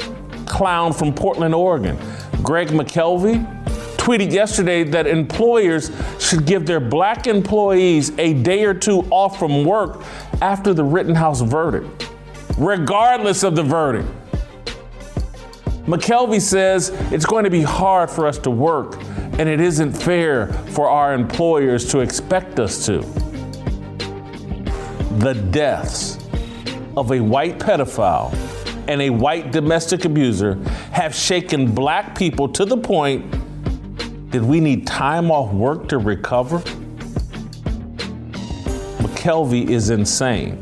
clown 0.46 0.92
from 0.92 1.12
Portland, 1.12 1.54
Oregon, 1.54 1.98
Greg 2.42 2.68
McKelvey, 2.68 3.61
tweeted 4.02 4.32
yesterday 4.32 4.82
that 4.82 5.06
employers 5.06 5.92
should 6.18 6.44
give 6.44 6.66
their 6.66 6.80
black 6.80 7.28
employees 7.28 8.10
a 8.18 8.34
day 8.42 8.64
or 8.64 8.74
two 8.74 9.02
off 9.10 9.38
from 9.38 9.64
work 9.64 10.02
after 10.40 10.74
the 10.74 10.82
Rittenhouse 10.82 11.40
verdict, 11.40 12.10
regardless 12.58 13.44
of 13.44 13.54
the 13.54 13.62
verdict. 13.62 14.08
McKelvey 15.86 16.40
says 16.40 16.88
it's 17.12 17.24
going 17.24 17.44
to 17.44 17.50
be 17.50 17.62
hard 17.62 18.10
for 18.10 18.26
us 18.26 18.38
to 18.38 18.50
work, 18.50 19.00
and 19.38 19.48
it 19.48 19.60
isn't 19.60 19.92
fair 19.92 20.48
for 20.72 20.88
our 20.88 21.14
employers 21.14 21.88
to 21.92 22.00
expect 22.00 22.58
us 22.58 22.84
to. 22.86 23.02
The 25.18 25.34
deaths 25.52 26.18
of 26.96 27.12
a 27.12 27.20
white 27.20 27.60
pedophile 27.60 28.34
and 28.88 29.00
a 29.00 29.10
white 29.10 29.52
domestic 29.52 30.04
abuser 30.04 30.56
have 30.90 31.14
shaken 31.14 31.72
black 31.72 32.18
people 32.18 32.48
to 32.48 32.64
the 32.64 32.76
point 32.76 33.32
that 34.32 34.42
we 34.42 34.60
need 34.60 34.86
time 34.86 35.30
off 35.30 35.52
work 35.52 35.88
to 35.88 35.98
recover. 35.98 36.58
McKelvey 38.98 39.68
is 39.68 39.90
insane. 39.90 40.58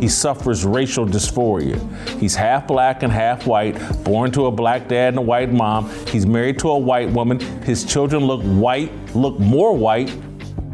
He 0.00 0.08
suffers 0.08 0.64
racial 0.64 1.06
dysphoria. 1.06 1.78
He's 2.18 2.34
half 2.34 2.66
black 2.66 3.02
and 3.02 3.12
half 3.12 3.46
white, 3.46 3.74
born 4.04 4.30
to 4.32 4.46
a 4.46 4.50
black 4.50 4.88
dad 4.88 5.10
and 5.10 5.18
a 5.18 5.22
white 5.22 5.50
mom. 5.50 5.90
He's 6.08 6.26
married 6.26 6.58
to 6.58 6.70
a 6.70 6.78
white 6.78 7.10
woman. 7.10 7.40
His 7.62 7.84
children 7.84 8.24
look 8.24 8.42
white, 8.42 8.92
look 9.14 9.38
more 9.38 9.74
white 9.74 10.14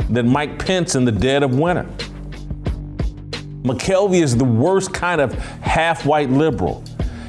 than 0.08 0.28
Mike 0.28 0.58
Pence 0.58 0.94
in 0.94 1.04
the 1.04 1.12
dead 1.12 1.42
of 1.42 1.56
winter. 1.56 1.86
McKelvey 3.62 4.22
is 4.22 4.36
the 4.36 4.44
worst 4.44 4.92
kind 4.92 5.20
of 5.20 5.32
half 5.34 6.04
white 6.04 6.30
liberal. 6.30 6.82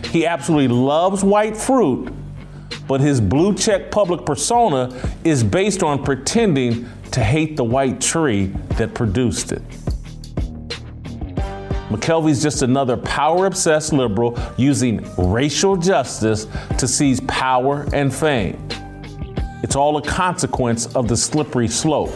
He 0.06 0.26
absolutely 0.26 0.70
loves 0.70 1.24
white 1.24 1.56
fruit, 1.56 2.12
but 2.88 3.02
his 3.02 3.22
blue 3.22 3.54
check 3.56 3.92
public 3.92 4.26
persona 4.26 4.92
is 5.24 5.44
based 5.44 5.84
on 5.84 6.04
pretending 6.04 6.90
to 7.12 7.24
hate 7.24 7.56
the 7.56 7.64
white 7.64 8.02
tree 8.02 8.48
that 8.78 8.94
produced 8.94 9.52
it. 9.52 9.62
McKelvey's 11.90 12.42
just 12.42 12.64
another 12.64 12.98
power 12.98 13.46
obsessed 13.46 13.94
liberal 13.94 14.38
using 14.58 15.08
racial 15.18 15.78
justice 15.78 16.48
to 16.80 16.88
seize 16.88 17.22
power 17.22 17.88
and 17.94 18.14
fame. 18.14 18.68
It's 19.62 19.76
all 19.76 19.98
a 19.98 20.02
consequence 20.02 20.88
of 20.96 21.08
the 21.08 21.16
slippery 21.16 21.68
slope. 21.68 22.12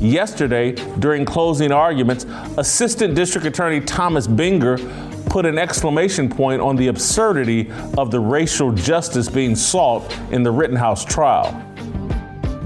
Yesterday, 0.00 0.72
during 0.98 1.24
closing 1.24 1.72
arguments, 1.72 2.26
Assistant 2.58 3.14
District 3.14 3.46
Attorney 3.46 3.80
Thomas 3.80 4.26
Binger 4.26 4.78
put 5.26 5.44
an 5.44 5.58
exclamation 5.58 6.28
point 6.28 6.62
on 6.62 6.76
the 6.76 6.88
absurdity 6.88 7.70
of 7.98 8.10
the 8.10 8.20
racial 8.20 8.72
justice 8.72 9.28
being 9.28 9.54
sought 9.54 10.10
in 10.30 10.42
the 10.42 10.50
Rittenhouse 10.50 11.04
trial. 11.04 11.52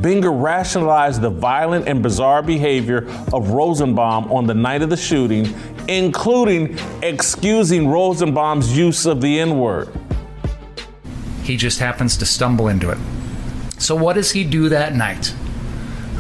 Binger 0.00 0.42
rationalized 0.42 1.20
the 1.20 1.28
violent 1.28 1.86
and 1.86 2.02
bizarre 2.02 2.42
behavior 2.42 3.06
of 3.32 3.50
Rosenbaum 3.50 4.32
on 4.32 4.46
the 4.46 4.54
night 4.54 4.80
of 4.82 4.88
the 4.88 4.96
shooting, 4.96 5.52
including 5.88 6.78
excusing 7.02 7.88
Rosenbaum's 7.88 8.76
use 8.76 9.04
of 9.04 9.20
the 9.20 9.38
N 9.38 9.58
word. 9.58 9.88
He 11.42 11.56
just 11.56 11.80
happens 11.80 12.16
to 12.18 12.26
stumble 12.26 12.68
into 12.68 12.90
it. 12.90 12.98
So, 13.78 13.94
what 13.94 14.14
does 14.14 14.30
he 14.30 14.44
do 14.44 14.68
that 14.70 14.94
night? 14.94 15.34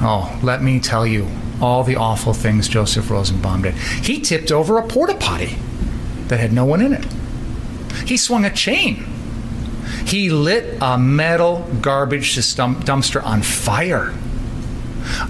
Oh, 0.02 0.38
let 0.42 0.62
me 0.62 0.80
tell 0.80 1.06
you 1.06 1.28
all 1.60 1.84
the 1.84 1.96
awful 1.96 2.32
things 2.32 2.68
Joseph 2.68 3.10
Rosenbaum 3.10 3.62
did. 3.62 3.74
He 3.74 4.20
tipped 4.20 4.50
over 4.50 4.78
a 4.78 4.86
porta 4.86 5.14
potty 5.14 5.56
that 6.30 6.40
had 6.40 6.52
no 6.52 6.64
one 6.64 6.80
in 6.80 6.94
it. 6.94 7.06
He 8.06 8.16
swung 8.16 8.44
a 8.44 8.50
chain 8.50 9.04
he 10.06 10.30
lit 10.30 10.78
a 10.80 10.98
metal 10.98 11.68
garbage 11.80 12.34
dumpster 12.34 13.24
on 13.24 13.42
fire. 13.42 14.12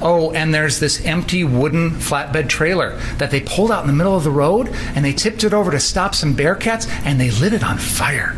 Oh, 0.02 0.32
and 0.32 0.54
there's 0.54 0.80
this 0.80 1.04
empty 1.04 1.44
wooden 1.44 1.90
flatbed 1.90 2.48
trailer 2.48 2.96
that 3.18 3.30
they 3.30 3.40
pulled 3.40 3.70
out 3.70 3.82
in 3.82 3.86
the 3.86 3.92
middle 3.92 4.16
of 4.16 4.24
the 4.24 4.30
road 4.30 4.68
and 4.94 5.04
they 5.04 5.12
tipped 5.12 5.44
it 5.44 5.52
over 5.52 5.70
to 5.70 5.80
stop 5.80 6.14
some 6.14 6.34
bearcats 6.34 6.88
and 7.04 7.20
they 7.20 7.30
lit 7.30 7.52
it 7.52 7.62
on 7.62 7.78
fire. 7.78 8.36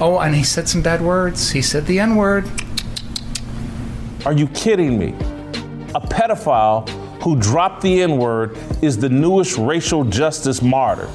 Oh, 0.00 0.18
and 0.18 0.34
he 0.34 0.42
said 0.42 0.68
some 0.68 0.82
bad 0.82 1.02
words. 1.02 1.50
He 1.50 1.62
said 1.62 1.86
the 1.86 2.00
N 2.00 2.16
word. 2.16 2.48
Are 4.24 4.32
you 4.32 4.48
kidding 4.48 4.98
me? 4.98 5.14
a 5.94 6.00
pedophile 6.00 6.88
who 7.24 7.36
dropped 7.36 7.80
the 7.80 8.02
N 8.02 8.18
word 8.18 8.54
is 8.82 8.98
the 8.98 9.08
newest 9.08 9.56
racial 9.56 10.04
justice 10.04 10.60
martyr. 10.60 11.08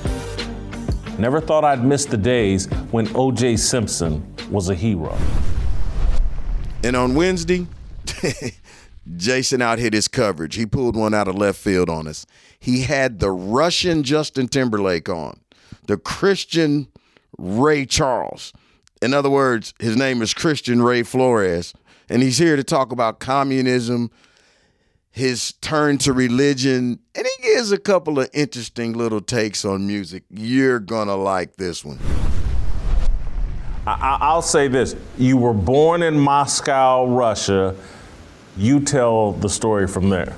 Never 1.19 1.39
thought 1.39 1.63
I'd 1.63 1.85
miss 1.85 2.05
the 2.05 2.17
days 2.17 2.65
when 2.89 3.15
O.J. 3.15 3.57
Simpson 3.57 4.25
was 4.49 4.69
a 4.69 4.75
hero. 4.75 5.15
And 6.83 6.95
on 6.95 7.13
Wednesday, 7.13 7.67
Jason 9.17 9.61
out 9.61 9.77
hit 9.77 9.93
his 9.93 10.07
coverage. 10.07 10.55
He 10.55 10.65
pulled 10.65 10.95
one 10.95 11.13
out 11.13 11.27
of 11.27 11.35
left 11.35 11.59
field 11.59 11.91
on 11.91 12.07
us. 12.07 12.25
He 12.59 12.81
had 12.81 13.19
the 13.19 13.29
Russian 13.29 14.01
Justin 14.01 14.47
Timberlake 14.47 15.09
on, 15.09 15.39
the 15.85 15.97
Christian 15.97 16.87
Ray 17.37 17.85
Charles. 17.85 18.51
In 18.99 19.13
other 19.13 19.29
words, 19.29 19.75
his 19.79 19.95
name 19.95 20.23
is 20.23 20.33
Christian 20.33 20.81
Ray 20.81 21.03
Flores, 21.03 21.75
and 22.09 22.23
he's 22.23 22.39
here 22.39 22.55
to 22.55 22.63
talk 22.63 22.91
about 22.91 23.19
communism, 23.19 24.09
his 25.11 25.53
turn 25.61 25.97
to 25.99 26.13
religion, 26.13 26.99
and 27.15 27.25
he 27.25 27.43
gives 27.43 27.71
a 27.71 27.77
couple 27.77 28.19
of 28.19 28.29
interesting 28.33 28.93
little 28.93 29.21
takes 29.21 29.65
on 29.65 29.87
music. 29.87 30.23
You're 30.29 30.79
gonna 30.79 31.15
like 31.15 31.55
this 31.55 31.83
one. 31.83 31.99
I- 33.87 34.35
will 34.35 34.41
say 34.41 34.67
this 34.67 34.95
you 35.17 35.37
were 35.37 35.53
born 35.53 36.03
in 36.03 36.19
Moscow, 36.19 37.05
Russia. 37.05 37.75
You 38.57 38.79
tell 38.81 39.31
the 39.31 39.49
story 39.49 39.87
from 39.87 40.09
there. 40.09 40.35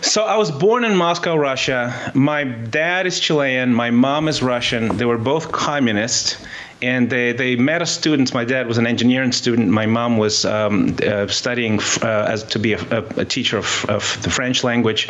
So 0.00 0.22
I 0.22 0.36
was 0.36 0.50
born 0.50 0.84
in 0.84 0.94
Moscow, 0.94 1.36
Russia. 1.36 2.12
My 2.14 2.44
dad 2.44 3.06
is 3.06 3.18
Chilean. 3.18 3.72
My 3.72 3.90
mom 3.90 4.28
is 4.28 4.42
Russian. 4.42 4.96
They 4.96 5.04
were 5.04 5.18
both 5.18 5.50
communist 5.50 6.38
and 6.82 7.08
they, 7.08 7.32
they 7.32 7.56
met 7.56 7.80
a 7.80 7.86
student. 7.86 8.34
My 8.34 8.44
dad 8.44 8.66
was 8.66 8.76
an 8.76 8.86
engineering 8.86 9.32
student. 9.32 9.68
My 9.68 9.86
mom 9.86 10.18
was 10.18 10.44
um, 10.44 10.96
uh, 11.02 11.26
studying 11.26 11.80
uh, 12.02 12.26
as 12.28 12.42
to 12.44 12.58
be 12.58 12.74
a, 12.74 12.98
a 13.16 13.24
teacher 13.24 13.56
of, 13.56 13.86
of, 13.88 14.22
the 14.22 14.30
French 14.30 14.62
language, 14.62 15.08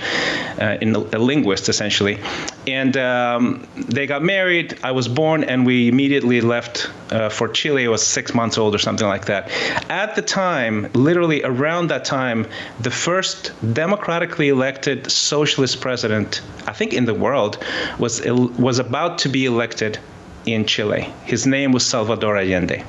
uh, 0.61 0.78
in 0.80 0.94
a 0.94 1.18
linguist 1.18 1.68
essentially. 1.68 2.18
And 2.66 2.96
um, 2.96 3.66
they 3.75 4.06
got 4.06 4.23
married. 4.23 4.78
I 4.85 4.92
was 4.92 5.08
born, 5.08 5.44
and 5.44 5.66
we 5.66 5.88
immediately 5.88 6.40
left 6.40 6.90
uh, 7.11 7.28
for 7.28 7.49
Chile. 7.49 7.87
I 7.87 7.88
was 7.88 8.06
six 8.06 8.35
months 8.35 8.58
old 8.58 8.75
or 8.75 8.78
something 8.78 9.06
like 9.06 9.26
that. 9.26 9.50
At 9.90 10.14
the 10.14 10.23
time, 10.23 10.90
literally 10.92 11.42
around 11.42 11.88
that 11.88 12.04
time, 12.04 12.46
the 12.80 12.90
first 12.90 13.52
democratically 13.75 14.49
elected 14.49 15.11
socialist 15.11 15.80
president, 15.80 16.42
I 16.66 16.73
think 16.73 16.92
in 16.92 17.06
the 17.06 17.14
world, 17.14 17.62
was 17.99 18.25
was 18.25 18.78
about 18.78 19.18
to 19.18 19.28
be 19.28 19.46
elected 19.46 19.99
in 20.46 20.64
Chile. 20.64 21.12
His 21.24 21.46
name 21.46 21.72
was 21.72 21.84
Salvador 21.84 22.36
Allende. 22.38 22.84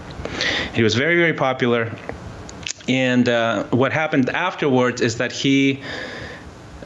He 0.73 0.83
was 0.83 0.95
very, 0.95 1.17
very 1.17 1.33
popular. 1.33 1.91
And 2.87 3.27
uh, 3.27 3.63
what 3.65 3.91
happened 3.91 4.29
afterwards 4.29 5.01
is 5.01 5.17
that 5.17 5.31
he 5.31 5.81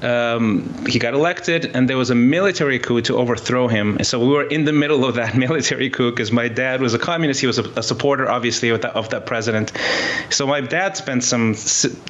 um, 0.03 0.86
he 0.86 1.00
got 1.00 1.13
elected, 1.13 1.75
and 1.75 1.89
there 1.89 1.98
was 1.98 2.10
a 2.10 2.15
military 2.15 2.79
coup 2.79 3.01
to 3.01 3.17
overthrow 3.17 3.67
him. 3.67 3.98
And 3.98 4.08
so 4.08 4.20
we 4.20 4.27
were 4.27 4.48
in 4.48 4.65
the 4.65 4.74
middle 4.74 5.05
of 5.05 5.15
that 5.15 5.36
military 5.46 5.89
coup 5.89 6.12
because 6.12 6.31
my 6.31 6.48
dad 6.48 6.81
was 6.81 6.93
a 6.93 7.00
communist. 7.00 7.41
He 7.41 7.48
was 7.48 7.60
a, 7.60 7.63
a 7.75 7.84
supporter, 7.84 8.29
obviously, 8.29 8.70
of 8.70 8.81
that, 8.81 8.96
of 8.96 9.10
that, 9.10 9.25
president. 9.25 9.72
So 10.29 10.48
my 10.48 10.62
dad 10.62 10.98
spent 10.98 11.24
some, 11.24 11.55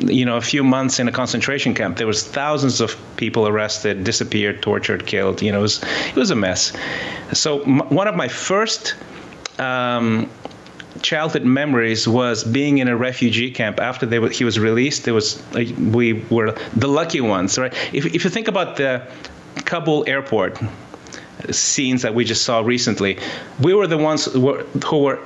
you 0.02 0.26
know, 0.26 0.38
a 0.38 0.42
few 0.42 0.64
months 0.64 1.00
in 1.00 1.08
a 1.08 1.12
concentration 1.12 1.74
camp. 1.74 1.98
There 1.98 2.08
was 2.08 2.24
thousands 2.26 2.82
of 2.82 2.96
people 3.18 3.48
arrested, 3.48 4.04
disappeared, 4.04 4.62
tortured, 4.62 5.06
killed. 5.06 5.42
You 5.42 5.52
know, 5.52 5.60
it 5.60 5.64
was 5.64 5.84
it 5.84 6.16
was 6.16 6.32
a 6.32 6.36
mess. 6.36 6.74
So 7.34 7.62
m- 7.64 7.90
one 7.90 8.08
of 8.08 8.16
my 8.16 8.28
first 8.28 8.96
um, 9.60 10.30
childhood 11.02 11.44
memories 11.44 12.08
was 12.08 12.44
being 12.44 12.78
in 12.78 12.88
a 12.88 12.96
refugee 12.96 13.52
camp 13.52 13.80
after 13.80 14.06
they, 14.06 14.20
he 14.30 14.44
was 14.44 14.60
released. 14.60 15.06
There 15.06 15.14
was 15.14 15.42
we 15.54 16.14
were 16.30 16.56
the 16.76 16.88
lucky 16.88 17.22
ones, 17.22 17.58
right? 17.58 17.74
If 17.94 18.06
if 18.06 18.24
you 18.24 18.30
think 18.30 18.48
about 18.48 18.78
the 18.78 19.02
Kabul 19.66 20.04
airport 20.08 20.60
scenes 21.50 22.02
that 22.04 22.14
we 22.14 22.24
just 22.24 22.44
saw 22.44 22.60
recently, 22.62 23.18
we 23.60 23.74
were 23.74 23.88
the 23.88 23.98
ones 23.98 24.26
who 24.26 24.42
were, 24.42 24.64
who 24.86 25.00
were 25.00 25.20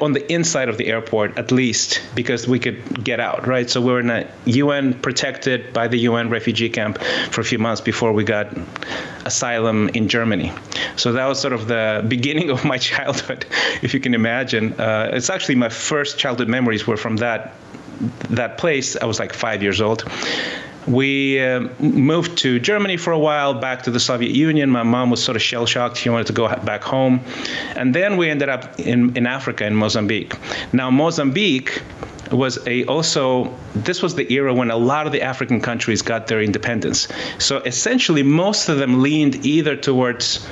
on 0.00 0.12
the 0.12 0.32
inside 0.32 0.68
of 0.68 0.76
the 0.76 0.86
airport 0.88 1.38
at 1.38 1.52
least 1.52 2.02
because 2.14 2.48
we 2.48 2.58
could 2.58 3.04
get 3.04 3.20
out 3.20 3.46
right? 3.46 3.70
So 3.70 3.80
we 3.80 3.92
were 3.92 4.00
in 4.00 4.10
a 4.10 4.26
un 4.46 4.94
protected 4.94 5.72
by 5.72 5.88
the 5.88 5.98
un 6.08 6.30
refugee 6.30 6.68
camp 6.68 6.98
for 7.30 7.40
a 7.40 7.44
few 7.44 7.58
months 7.58 7.80
before 7.80 8.12
we 8.12 8.24
got 8.24 8.48
asylum 9.24 9.88
in 9.90 10.08
germany. 10.08 10.52
So 10.96 11.12
that 11.12 11.26
was 11.26 11.40
sort 11.40 11.52
of 11.52 11.68
the 11.68 12.04
beginning 12.08 12.50
of 12.50 12.64
my 12.64 12.78
childhood 12.78 13.46
if 13.82 13.94
you 13.94 14.00
can 14.00 14.14
imagine. 14.14 14.72
Uh, 14.80 15.10
it's 15.12 15.30
actually 15.30 15.54
my 15.54 15.68
first 15.68 16.18
childhood 16.18 16.48
memories 16.48 16.86
were 16.86 16.96
from 16.96 17.16
that 17.16 17.54
that 18.30 18.58
place. 18.58 18.96
I 18.96 19.06
was 19.06 19.18
like 19.18 19.32
five 19.32 19.62
years 19.62 19.80
old 19.80 20.04
we 20.86 21.40
uh, 21.40 21.60
moved 21.80 22.38
to 22.38 22.58
Germany 22.58 22.96
for 22.96 23.12
a 23.12 23.18
while, 23.18 23.54
back 23.54 23.82
to 23.82 23.90
the 23.90 24.00
Soviet 24.00 24.34
Union. 24.34 24.70
My 24.70 24.82
mom 24.82 25.10
was 25.10 25.22
sort 25.22 25.36
of 25.36 25.42
shell 25.42 25.66
shocked. 25.66 25.96
She 25.96 26.08
wanted 26.08 26.26
to 26.28 26.32
go 26.32 26.48
back 26.48 26.82
home. 26.82 27.20
And 27.76 27.94
then 27.94 28.16
we 28.16 28.30
ended 28.30 28.48
up 28.48 28.78
in, 28.80 29.16
in 29.16 29.26
Africa, 29.26 29.66
in 29.66 29.74
Mozambique. 29.74 30.36
Now, 30.72 30.90
Mozambique 30.90 31.82
was 32.30 32.58
a 32.66 32.84
also 32.84 33.54
this 33.74 34.02
was 34.02 34.14
the 34.14 34.30
era 34.32 34.52
when 34.52 34.70
a 34.70 34.76
lot 34.76 35.06
of 35.06 35.12
the 35.12 35.22
African 35.22 35.60
countries 35.60 36.02
got 36.02 36.26
their 36.26 36.42
independence. 36.42 37.08
So 37.38 37.58
essentially, 37.58 38.22
most 38.22 38.68
of 38.68 38.78
them 38.78 39.00
leaned 39.02 39.46
either 39.46 39.76
towards 39.76 40.46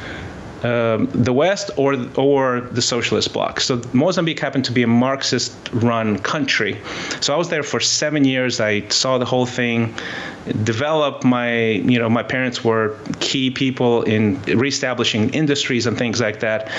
um, 0.62 1.06
the 1.12 1.32
West 1.32 1.70
or 1.76 1.94
or 2.16 2.60
the 2.72 2.82
socialist 2.82 3.32
bloc. 3.32 3.60
So 3.60 3.80
Mozambique 3.92 4.40
happened 4.40 4.64
to 4.66 4.72
be 4.72 4.82
a 4.82 4.86
Marxist-run 4.86 6.18
country. 6.20 6.80
So 7.20 7.34
I 7.34 7.36
was 7.36 7.48
there 7.48 7.62
for 7.62 7.80
seven 7.80 8.24
years. 8.24 8.60
I 8.60 8.88
saw 8.88 9.18
the 9.18 9.26
whole 9.26 9.46
thing 9.46 9.94
develop. 10.64 11.24
My 11.24 11.52
you 11.92 11.98
know 11.98 12.08
my 12.08 12.22
parents 12.22 12.64
were 12.64 12.96
key 13.20 13.50
people 13.50 14.02
in 14.02 14.40
reestablishing 14.42 15.30
industries 15.34 15.86
and 15.86 15.98
things 15.98 16.20
like 16.20 16.40
that, 16.40 16.70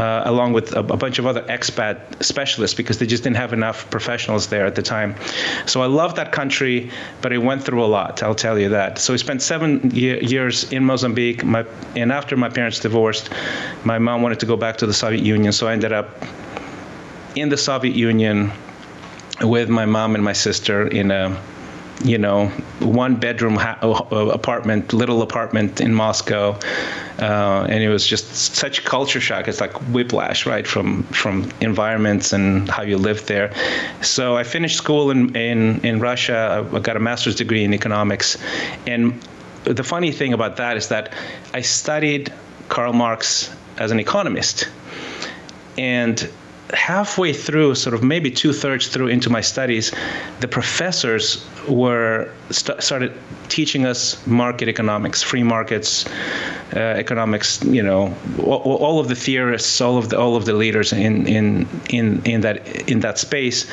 uh, 0.00 0.22
along 0.24 0.52
with 0.52 0.72
a, 0.72 0.80
a, 0.80 0.96
bunch 0.96 1.18
of 1.18 1.26
other 1.26 1.42
expat 1.42 2.22
specialists 2.22 2.74
because 2.74 2.98
they 2.98 3.06
just 3.06 3.22
didn't 3.22 3.36
have 3.36 3.52
enough 3.52 3.90
professionals 3.90 4.46
there 4.48 4.64
at 4.64 4.76
the 4.76 4.82
time. 4.82 5.14
So 5.66 5.82
I 5.82 5.86
loved 5.86 6.16
that 6.16 6.32
country, 6.32 6.90
but 7.20 7.32
it 7.32 7.38
went 7.38 7.62
through 7.62 7.84
a 7.84 7.86
lot. 7.86 8.22
I'll 8.22 8.34
tell 8.34 8.58
you 8.58 8.70
that. 8.70 8.98
So 8.98 9.12
I 9.12 9.16
spent 9.16 9.42
seven 9.42 9.90
ye- 9.92 10.20
years 10.20 10.72
in 10.72 10.84
Mozambique. 10.84 11.44
My 11.44 11.66
and 11.94 12.12
after 12.12 12.36
my 12.36 12.48
parents 12.48 12.80
divorced 12.80 13.25
my 13.84 13.98
mom 13.98 14.22
wanted 14.22 14.40
to 14.40 14.46
go 14.46 14.56
back 14.56 14.76
to 14.78 14.86
the 14.86 14.94
Soviet 14.94 15.22
Union, 15.22 15.52
so 15.52 15.68
I 15.68 15.72
ended 15.72 15.92
up 15.92 16.24
in 17.34 17.48
the 17.48 17.56
Soviet 17.56 17.94
Union 17.94 18.50
with 19.42 19.68
my 19.68 19.86
mom 19.86 20.14
and 20.14 20.24
my 20.24 20.32
sister 20.32 20.86
in 20.88 21.10
a 21.10 21.38
you 22.04 22.18
know 22.18 22.48
one 22.80 23.16
bedroom 23.16 23.56
ha- 23.56 23.78
apartment 24.10 24.92
little 24.92 25.22
apartment 25.22 25.80
in 25.80 25.94
moscow. 25.94 26.58
Uh, 27.18 27.66
and 27.70 27.82
it 27.82 27.88
was 27.88 28.06
just 28.06 28.34
such 28.34 28.84
culture 28.84 29.20
shock. 29.20 29.48
It's 29.48 29.60
like 29.60 29.72
whiplash 29.90 30.44
right 30.44 30.66
from 30.66 31.04
from 31.04 31.50
environments 31.60 32.32
and 32.32 32.68
how 32.68 32.82
you 32.82 32.98
live 32.98 33.26
there. 33.26 33.52
So 34.02 34.36
i 34.36 34.44
finished 34.44 34.76
school 34.76 35.10
in 35.10 35.34
in, 35.34 35.80
in 35.80 36.00
russia. 36.00 36.68
I 36.72 36.78
got 36.80 36.96
a 36.96 37.00
master's 37.00 37.36
degree 37.36 37.64
in 37.64 37.72
economics. 37.72 38.36
And 38.86 39.18
the 39.64 39.84
funny 39.84 40.12
thing 40.12 40.32
about 40.32 40.56
that 40.56 40.76
is 40.76 40.88
that 40.88 41.12
i 41.52 41.60
studied 41.60 42.32
Karl 42.68 42.92
Marx 42.92 43.50
as 43.78 43.90
an 43.90 44.00
economist. 44.00 44.68
And 45.78 46.28
halfway 46.72 47.32
through, 47.32 47.74
sort 47.74 47.94
of 47.94 48.02
maybe 48.02 48.30
two 48.30 48.52
thirds 48.52 48.88
through 48.88 49.08
into 49.08 49.30
my 49.30 49.40
studies, 49.40 49.92
the 50.40 50.48
professors 50.48 51.46
were 51.68 52.30
st- 52.50 52.82
started 52.82 53.12
teaching 53.48 53.86
us 53.86 54.26
market 54.26 54.68
economics, 54.68 55.22
free 55.22 55.42
markets, 55.42 56.06
uh, 56.74 56.78
economics. 56.78 57.62
You 57.64 57.82
know, 57.82 58.14
all, 58.38 58.76
all, 58.76 59.00
of 59.00 59.08
the 59.08 59.14
theorists, 59.14 59.80
all 59.80 59.98
of 59.98 60.08
the 60.10 60.18
all 60.18 60.36
of 60.36 60.44
the 60.44 60.52
leaders 60.52 60.92
in 60.92 61.26
in 61.26 61.68
in 61.90 62.22
in 62.24 62.40
that 62.42 62.66
in 62.90 63.00
that 63.00 63.18
space, 63.18 63.66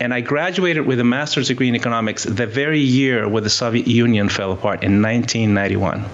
and 0.00 0.12
I 0.12 0.20
graduated 0.20 0.86
with 0.86 1.00
a 1.00 1.04
master's 1.04 1.48
degree 1.48 1.68
in 1.68 1.74
economics 1.74 2.24
the 2.24 2.46
very 2.46 2.80
year 2.80 3.28
where 3.28 3.40
the 3.40 3.50
Soviet 3.50 3.86
Union 3.86 4.28
fell 4.28 4.52
apart 4.52 4.82
in 4.82 5.00
1991. 5.00 6.04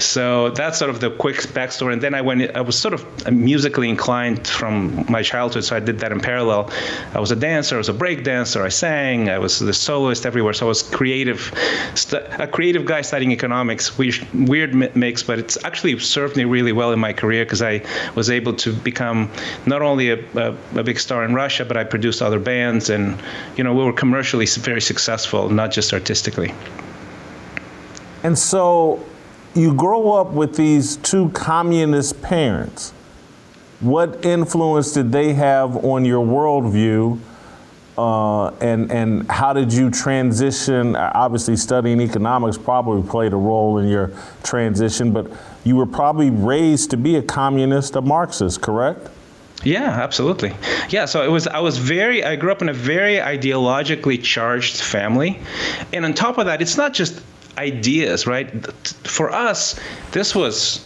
So 0.00 0.50
that's 0.50 0.78
sort 0.78 0.90
of 0.90 1.00
the 1.00 1.10
quick 1.10 1.36
backstory. 1.36 1.92
And 1.92 2.02
then 2.02 2.14
I 2.14 2.20
went, 2.20 2.56
I 2.56 2.60
was 2.60 2.76
sort 2.76 2.94
of 2.94 3.32
musically 3.32 3.88
inclined 3.88 4.48
from 4.48 5.06
my 5.08 5.22
childhood, 5.22 5.64
so 5.64 5.76
I 5.76 5.80
did 5.80 6.00
that 6.00 6.10
in 6.10 6.20
parallel. 6.20 6.70
I 7.14 7.20
was 7.20 7.30
a 7.30 7.36
dancer, 7.36 7.76
I 7.76 7.78
was 7.78 7.88
a 7.88 7.94
break 7.94 8.24
dancer, 8.24 8.62
I 8.64 8.68
sang, 8.68 9.28
I 9.28 9.38
was 9.38 9.60
the 9.60 9.72
soloist 9.72 10.26
everywhere. 10.26 10.53
So 10.54 10.66
I 10.66 10.68
was 10.68 10.82
creative, 10.82 11.52
a 12.38 12.48
creative 12.48 12.84
guy 12.84 13.02
studying 13.02 13.32
economics. 13.32 13.96
Which 13.98 14.24
weird 14.32 14.74
mix, 14.96 15.22
but 15.22 15.38
it's 15.38 15.62
actually 15.64 15.98
served 15.98 16.36
me 16.36 16.44
really 16.44 16.72
well 16.72 16.92
in 16.92 16.98
my 16.98 17.12
career 17.12 17.44
because 17.44 17.62
I 17.62 17.82
was 18.14 18.30
able 18.30 18.54
to 18.54 18.72
become 18.72 19.30
not 19.66 19.82
only 19.82 20.10
a, 20.10 20.18
a, 20.36 20.56
a 20.76 20.82
big 20.82 20.98
star 20.98 21.24
in 21.24 21.34
Russia, 21.34 21.64
but 21.64 21.76
I 21.76 21.84
produced 21.84 22.22
other 22.22 22.40
bands 22.40 22.90
and 22.90 23.04
and 23.04 23.22
you 23.56 23.64
know 23.64 23.74
we 23.74 23.84
were 23.84 23.92
commercially 23.92 24.46
very 24.46 24.80
successful, 24.80 25.48
not 25.48 25.70
just 25.70 25.92
artistically. 25.92 26.54
And 28.22 28.38
so, 28.38 29.04
you 29.54 29.74
grow 29.74 30.12
up 30.12 30.30
with 30.30 30.56
these 30.56 30.96
two 30.96 31.28
communist 31.30 32.22
parents. 32.22 32.92
What 33.80 34.24
influence 34.24 34.92
did 34.92 35.12
they 35.12 35.34
have 35.34 35.84
on 35.84 36.04
your 36.04 36.24
worldview? 36.24 37.18
Uh, 37.96 38.48
and 38.56 38.90
and 38.90 39.30
how 39.30 39.52
did 39.52 39.72
you 39.72 39.88
transition? 39.88 40.96
Obviously, 40.96 41.56
studying 41.56 42.00
economics 42.00 42.58
probably 42.58 43.08
played 43.08 43.32
a 43.32 43.36
role 43.36 43.78
in 43.78 43.88
your 43.88 44.10
transition, 44.42 45.12
but 45.12 45.30
you 45.62 45.76
were 45.76 45.86
probably 45.86 46.30
raised 46.30 46.90
to 46.90 46.96
be 46.96 47.16
a 47.16 47.22
communist, 47.22 47.94
a 47.94 48.00
Marxist, 48.00 48.60
correct? 48.60 49.08
Yeah, 49.62 49.88
absolutely. 49.88 50.54
Yeah, 50.88 51.06
so 51.06 51.22
it 51.22 51.28
was 51.28 51.46
I 51.46 51.60
was 51.60 51.78
very 51.78 52.24
I 52.24 52.36
grew 52.36 52.50
up 52.52 52.62
in 52.62 52.68
a 52.68 52.74
very 52.74 53.16
ideologically 53.16 54.22
charged 54.22 54.80
family. 54.80 55.40
And 55.92 56.04
on 56.04 56.14
top 56.14 56.38
of 56.38 56.46
that, 56.46 56.60
it's 56.60 56.76
not 56.76 56.94
just 56.94 57.22
ideas, 57.56 58.26
right? 58.26 58.50
For 59.06 59.30
us, 59.30 59.78
this 60.10 60.34
was 60.34 60.84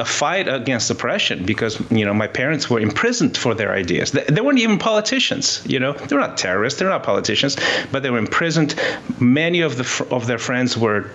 a 0.00 0.04
fight 0.04 0.48
against 0.48 0.90
oppression 0.90 1.44
because 1.44 1.78
you 1.90 2.04
know 2.06 2.14
my 2.14 2.26
parents 2.26 2.70
were 2.70 2.80
imprisoned 2.80 3.36
for 3.36 3.54
their 3.54 3.72
ideas. 3.72 4.12
They, 4.12 4.24
they, 4.24 4.40
weren't 4.40 4.58
even 4.58 4.78
politicians. 4.78 5.62
You 5.66 5.78
know, 5.78 5.92
they're 5.92 6.18
not 6.18 6.38
terrorists. 6.38 6.78
They're 6.78 6.88
not 6.88 7.02
politicians, 7.02 7.56
but 7.92 8.02
they 8.02 8.10
were 8.10 8.18
imprisoned. 8.18 8.74
Many 9.20 9.60
of 9.60 9.76
the 9.76 10.06
of 10.10 10.26
their 10.26 10.38
friends 10.38 10.76
were 10.76 11.10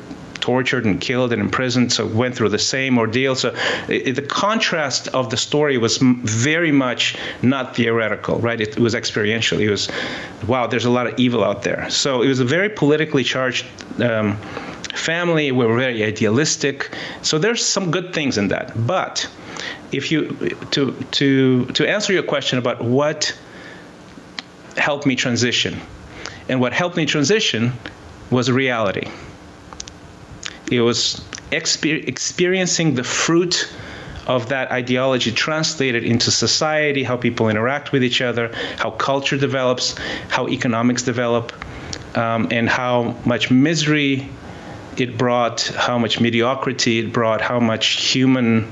tortured 0.45 0.85
and 0.85 1.01
killed 1.01 1.33
and 1.33 1.41
imprisoned, 1.41 1.91
so 1.91 2.05
went 2.05 2.35
through 2.35 2.49
the 2.49 2.59
same 2.59 2.99
ordeal. 2.99 3.33
So 3.35 3.55
it, 3.89 4.13
the 4.13 4.21
contrast 4.21 5.07
of 5.07 5.31
the 5.31 5.37
story 5.37 5.79
was 5.79 5.97
very 5.97 6.71
much 6.71 7.17
not 7.41 7.75
theoretical, 7.75 8.37
right? 8.37 8.61
It, 8.61 8.77
it 8.77 8.79
was 8.79 8.93
experiential. 8.93 9.59
It 9.59 9.69
was, 9.69 9.89
wow, 10.47 10.67
there's 10.67 10.85
a 10.85 10.91
lot 10.91 11.07
of 11.07 11.17
evil 11.17 11.43
out 11.43 11.63
there. 11.63 11.89
So 11.89 12.21
it 12.21 12.27
was 12.27 12.39
a 12.39 12.45
very 12.45 12.69
politically 12.69 13.23
charged. 13.23 13.65
Um, 13.99 14.37
family. 14.95 15.51
We 15.51 15.65
were 15.65 15.77
very 15.77 16.03
idealistic. 16.03 16.95
So 17.21 17.37
there's 17.37 17.63
some 17.63 17.91
good 17.91 18.13
things 18.13 18.37
in 18.37 18.47
that. 18.49 18.73
But 18.87 19.27
if 19.91 20.11
you 20.11 20.35
to 20.71 20.91
to 21.11 21.65
to 21.65 21.87
answer 21.87 22.13
your 22.13 22.23
question 22.23 22.59
about 22.59 22.83
what 22.83 23.35
helped 24.77 25.05
me 25.05 25.15
transition, 25.15 25.79
and 26.49 26.59
what 26.59 26.73
helped 26.73 26.97
me 26.97 27.05
transition 27.05 27.73
was 28.29 28.51
reality. 28.51 29.07
It 30.71 30.81
was 30.81 31.23
exper- 31.51 32.07
experiencing 32.07 32.95
the 32.95 33.03
fruit 33.03 33.71
of 34.27 34.49
that 34.49 34.71
ideology 34.71 35.31
translated 35.31 36.03
into 36.03 36.31
society, 36.31 37.03
how 37.03 37.15
people 37.15 37.47
interact 37.49 37.91
with 37.91 38.03
each 38.03 38.21
other, 38.21 38.51
how 38.77 38.91
culture 38.91 39.37
develops, 39.37 39.95
how 40.29 40.47
economics 40.47 41.03
develop, 41.03 41.53
um, 42.17 42.47
and 42.49 42.67
how 42.67 43.15
much 43.25 43.51
misery 43.51 44.27
it 44.97 45.17
brought, 45.17 45.61
how 45.61 45.97
much 45.97 46.19
mediocrity 46.19 46.99
it 46.99 47.13
brought, 47.13 47.41
how 47.41 47.59
much 47.59 48.11
human. 48.13 48.71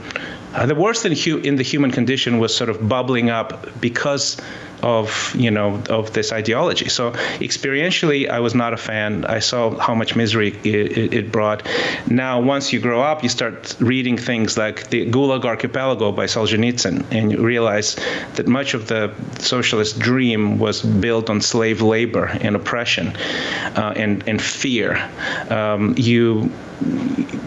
Uh, 0.53 0.65
the 0.65 0.75
worst 0.75 1.05
in, 1.05 1.15
hu- 1.15 1.39
in 1.39 1.55
the 1.55 1.63
human 1.63 1.91
condition 1.91 2.37
was 2.39 2.55
sort 2.55 2.69
of 2.69 2.87
bubbling 2.87 3.29
up 3.29 3.79
because 3.81 4.37
of 4.83 5.33
you 5.35 5.49
know 5.49 5.81
of 5.89 6.13
this 6.13 6.31
ideology. 6.31 6.89
So 6.89 7.11
experientially, 7.39 8.29
I 8.29 8.39
was 8.39 8.53
not 8.53 8.73
a 8.73 8.77
fan. 8.77 9.25
I 9.25 9.39
saw 9.39 9.77
how 9.79 9.95
much 9.95 10.15
misery 10.15 10.49
it, 10.63 11.13
it, 11.13 11.31
brought. 11.31 11.67
Now, 12.07 12.41
once 12.41 12.73
you 12.73 12.79
grow 12.79 13.01
up, 13.01 13.23
you 13.23 13.29
start 13.29 13.75
reading 13.79 14.17
things 14.17 14.57
like 14.57 14.89
the 14.89 15.09
Gulag 15.09 15.45
Archipelago 15.45 16.11
by 16.11 16.25
Solzhenitsyn, 16.25 17.05
and 17.11 17.31
you 17.31 17.43
realize 17.43 17.95
that 18.35 18.47
much 18.47 18.73
of 18.73 18.87
the 18.87 19.11
socialist 19.39 19.99
dream 19.99 20.59
was 20.59 20.81
built 20.81 21.29
on 21.29 21.41
slave 21.41 21.81
labor 21.81 22.25
and 22.41 22.55
oppression 22.55 23.15
uh, 23.77 23.93
and 23.95 24.27
and 24.27 24.41
fear. 24.41 25.09
Um, 25.49 25.95
you 25.97 26.51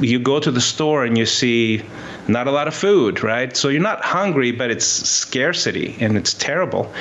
you 0.01 0.19
go 0.19 0.41
to 0.41 0.51
the 0.51 0.61
store 0.61 1.05
and 1.05 1.19
you 1.19 1.27
see 1.27 1.83
not 2.29 2.47
a 2.49 2.51
lot 2.51 2.69
of 2.69 2.75
food, 2.75 3.23
right? 3.23 3.57
So 3.57 3.69
you're 3.69 3.81
not 3.81 4.05
hungry, 4.05 4.53
but 4.53 4.71
it's 4.71 4.87
scarcity 4.87 5.97
and 6.01 6.17
it's 6.17 6.35
terrible. 6.35 6.93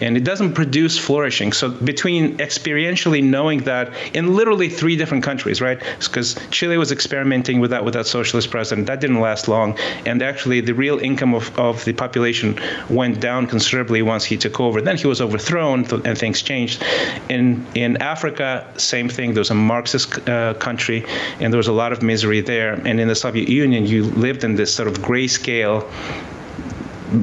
And 0.00 0.16
it 0.16 0.24
doesn't 0.24 0.54
produce 0.54 0.98
flourishing. 0.98 1.52
So 1.52 1.70
between 1.70 2.36
experientially 2.38 3.22
knowing 3.22 3.60
that 3.64 3.92
in 4.14 4.34
literally 4.34 4.68
three 4.68 4.96
different 4.96 5.24
countries, 5.24 5.60
right? 5.60 5.80
Because 5.98 6.36
Chile 6.50 6.76
was 6.78 6.90
experimenting 6.90 7.60
with 7.60 7.70
that 7.70 7.84
with 7.84 7.94
that 7.94 8.06
socialist 8.06 8.50
president. 8.50 8.86
That 8.86 9.00
didn't 9.00 9.20
last 9.20 9.48
long. 9.48 9.78
And 10.06 10.22
actually 10.22 10.60
the 10.60 10.74
real 10.74 10.98
income 10.98 11.34
of, 11.34 11.56
of 11.58 11.84
the 11.84 11.92
population 11.92 12.58
went 12.90 13.20
down 13.20 13.46
considerably 13.46 14.02
once 14.02 14.24
he 14.24 14.36
took 14.36 14.60
over. 14.60 14.80
Then 14.80 14.96
he 14.96 15.06
was 15.06 15.20
overthrown 15.20 15.84
and 16.04 16.18
things 16.18 16.42
changed. 16.42 16.82
In 17.28 17.64
in 17.74 17.96
Africa, 17.98 18.66
same 18.76 19.08
thing. 19.08 19.34
There 19.34 19.40
was 19.40 19.50
a 19.50 19.54
Marxist 19.54 20.28
uh, 20.28 20.54
country 20.54 21.04
and 21.40 21.52
there 21.52 21.58
was 21.58 21.68
a 21.68 21.72
lot 21.72 21.92
of 21.92 22.02
misery 22.02 22.40
there. 22.40 22.74
And 22.74 23.00
in 23.00 23.08
the 23.08 23.14
Soviet 23.14 23.48
Union, 23.48 23.86
you 23.86 24.04
lived 24.04 24.44
in 24.44 24.56
this 24.56 24.71
sort 24.74 24.88
of 24.88 24.94
grayscale 24.98 25.88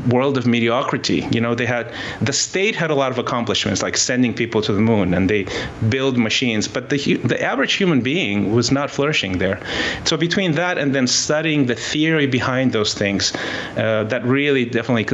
world 0.09 0.37
of 0.37 0.45
mediocrity. 0.45 1.27
You 1.31 1.41
know, 1.41 1.55
they 1.55 1.65
had 1.65 1.93
the 2.21 2.33
state 2.33 2.75
had 2.75 2.91
a 2.91 2.95
lot 2.95 3.11
of 3.11 3.17
accomplishments, 3.17 3.81
like 3.81 3.97
sending 3.97 4.33
people 4.33 4.61
to 4.61 4.73
the 4.73 4.81
moon, 4.81 5.13
and 5.13 5.29
they 5.29 5.45
build 5.89 6.17
machines. 6.17 6.67
But 6.67 6.89
the 6.89 7.15
the 7.17 7.41
average 7.41 7.73
human 7.73 8.01
being 8.01 8.53
was 8.53 8.71
not 8.71 8.89
flourishing 8.91 9.37
there. 9.37 9.59
So 10.05 10.17
between 10.17 10.53
that 10.53 10.77
and 10.77 10.93
then 10.93 11.07
studying 11.07 11.65
the 11.65 11.75
theory 11.75 12.27
behind 12.27 12.71
those 12.71 12.93
things, 12.93 13.33
uh, 13.77 14.03
that 14.05 14.23
really 14.23 14.65
definitely 14.65 15.05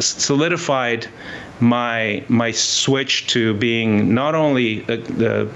solidified 0.00 1.06
my 1.60 2.22
my 2.28 2.52
switch 2.52 3.26
to 3.28 3.54
being 3.54 4.14
not 4.14 4.34
only 4.34 4.84
uh, 4.88 5.46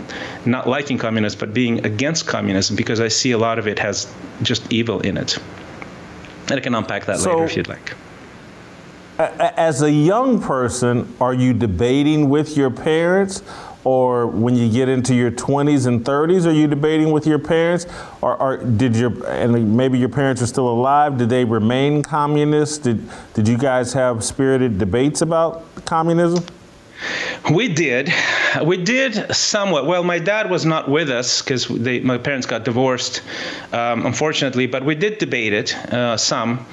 not 0.45 0.69
liking 0.69 0.99
communism 0.99 1.39
but 1.39 1.55
being 1.55 1.87
against 1.87 2.27
communism 2.27 2.75
because 2.75 3.01
I 3.01 3.07
see 3.07 3.31
a 3.31 3.39
lot 3.39 3.61
of 3.61 3.69
it 3.69 3.79
has 3.79 4.13
just 4.43 4.73
evil 4.73 4.99
in 5.01 5.17
it. 5.17 5.39
And 6.53 6.61
I 6.61 6.63
can 6.63 6.75
unpack 6.75 7.07
that 7.07 7.19
so, 7.19 7.31
later 7.31 7.45
if 7.45 7.57
you'd 7.57 7.69
like. 7.69 7.95
As 9.19 9.81
a 9.81 9.91
young 9.91 10.39
person, 10.39 11.11
are 11.19 11.33
you 11.33 11.55
debating 11.55 12.29
with 12.29 12.59
your 12.59 12.69
parents? 12.71 13.43
Or 13.85 14.27
when 14.27 14.55
you 14.55 14.71
get 14.71 14.91
into 14.91 15.15
your 15.15 15.31
20s 15.31 15.87
and 15.87 16.05
30s, 16.05 16.45
are 16.45 16.53
you 16.53 16.67
debating 16.67 17.11
with 17.11 17.27
your 17.27 17.39
parents? 17.39 17.87
Or, 18.21 18.37
or 18.37 18.59
did 18.59 18.95
your, 18.95 19.27
and 19.27 19.75
maybe 19.75 19.99
your 19.99 20.11
parents 20.11 20.43
are 20.43 20.47
still 20.47 20.69
alive, 20.69 21.17
did 21.17 21.31
they 21.31 21.47
remain 21.47 22.03
communists? 22.03 22.77
Did, 22.77 23.09
did 23.33 23.49
you 23.49 23.57
guys 23.57 23.95
have 23.95 24.23
spirited 24.23 24.77
debates 24.77 25.23
about 25.23 25.65
communism? 25.87 26.45
We 27.51 27.69
did. 27.69 28.13
We 28.65 28.77
did 28.77 29.35
somewhat. 29.35 29.87
Well, 29.87 30.05
my 30.05 30.19
dad 30.19 30.51
was 30.51 30.65
not 30.65 30.89
with 30.89 31.11
us 31.11 31.43
because 31.43 31.69
my 31.69 32.19
parents 32.19 32.47
got 32.47 32.65
divorced, 32.65 33.23
um, 33.73 34.07
unfortunately. 34.07 34.67
But 34.67 34.85
we 34.85 34.95
did 34.95 35.19
debate 35.19 35.53
it 35.53 35.75
uh, 35.93 36.17
some, 36.17 36.65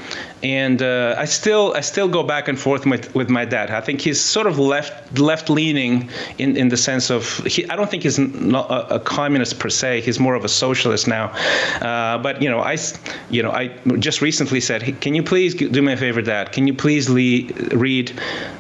and 0.44 0.82
uh, 0.82 1.16
I 1.18 1.26
still 1.26 1.74
I 1.76 1.82
still 1.82 2.08
go 2.08 2.24
back 2.24 2.48
and 2.48 2.60
forth 2.60 2.86
with, 2.86 3.14
with 3.16 3.30
my 3.30 3.46
dad. 3.46 3.72
I 3.72 3.82
think 3.82 4.02
he's 4.02 4.22
sort 4.22 4.48
of 4.48 4.60
left 4.60 5.18
left 5.20 5.50
leaning 5.50 6.10
in, 6.38 6.56
in 6.56 6.70
the 6.70 6.78
sense 6.78 7.10
of 7.10 7.38
he, 7.46 7.68
I 7.70 7.76
don't 7.76 7.90
think 7.90 8.04
he's 8.04 8.20
not 8.20 8.70
a, 8.70 8.96
a, 8.96 9.00
communist 9.00 9.60
per 9.60 9.70
se. 9.70 10.02
He's 10.02 10.20
more 10.20 10.36
of 10.36 10.46
a 10.46 10.50
socialist 10.50 11.08
now. 11.08 11.28
Uh, 11.82 12.18
but 12.20 12.42
you 12.42 12.50
know 12.50 12.60
I 12.60 12.78
you 13.30 13.42
know 13.42 13.52
I 13.52 13.70
just 13.98 14.22
recently 14.22 14.62
said, 14.62 15.02
can 15.02 15.16
you 15.16 15.24
please 15.24 15.56
do 15.56 15.82
me 15.82 15.94
a 15.94 15.98
favor, 15.98 16.22
Dad? 16.22 16.52
Can 16.52 16.68
you 16.68 16.74
please 16.74 17.10
le- 17.10 17.48
read. 17.76 18.12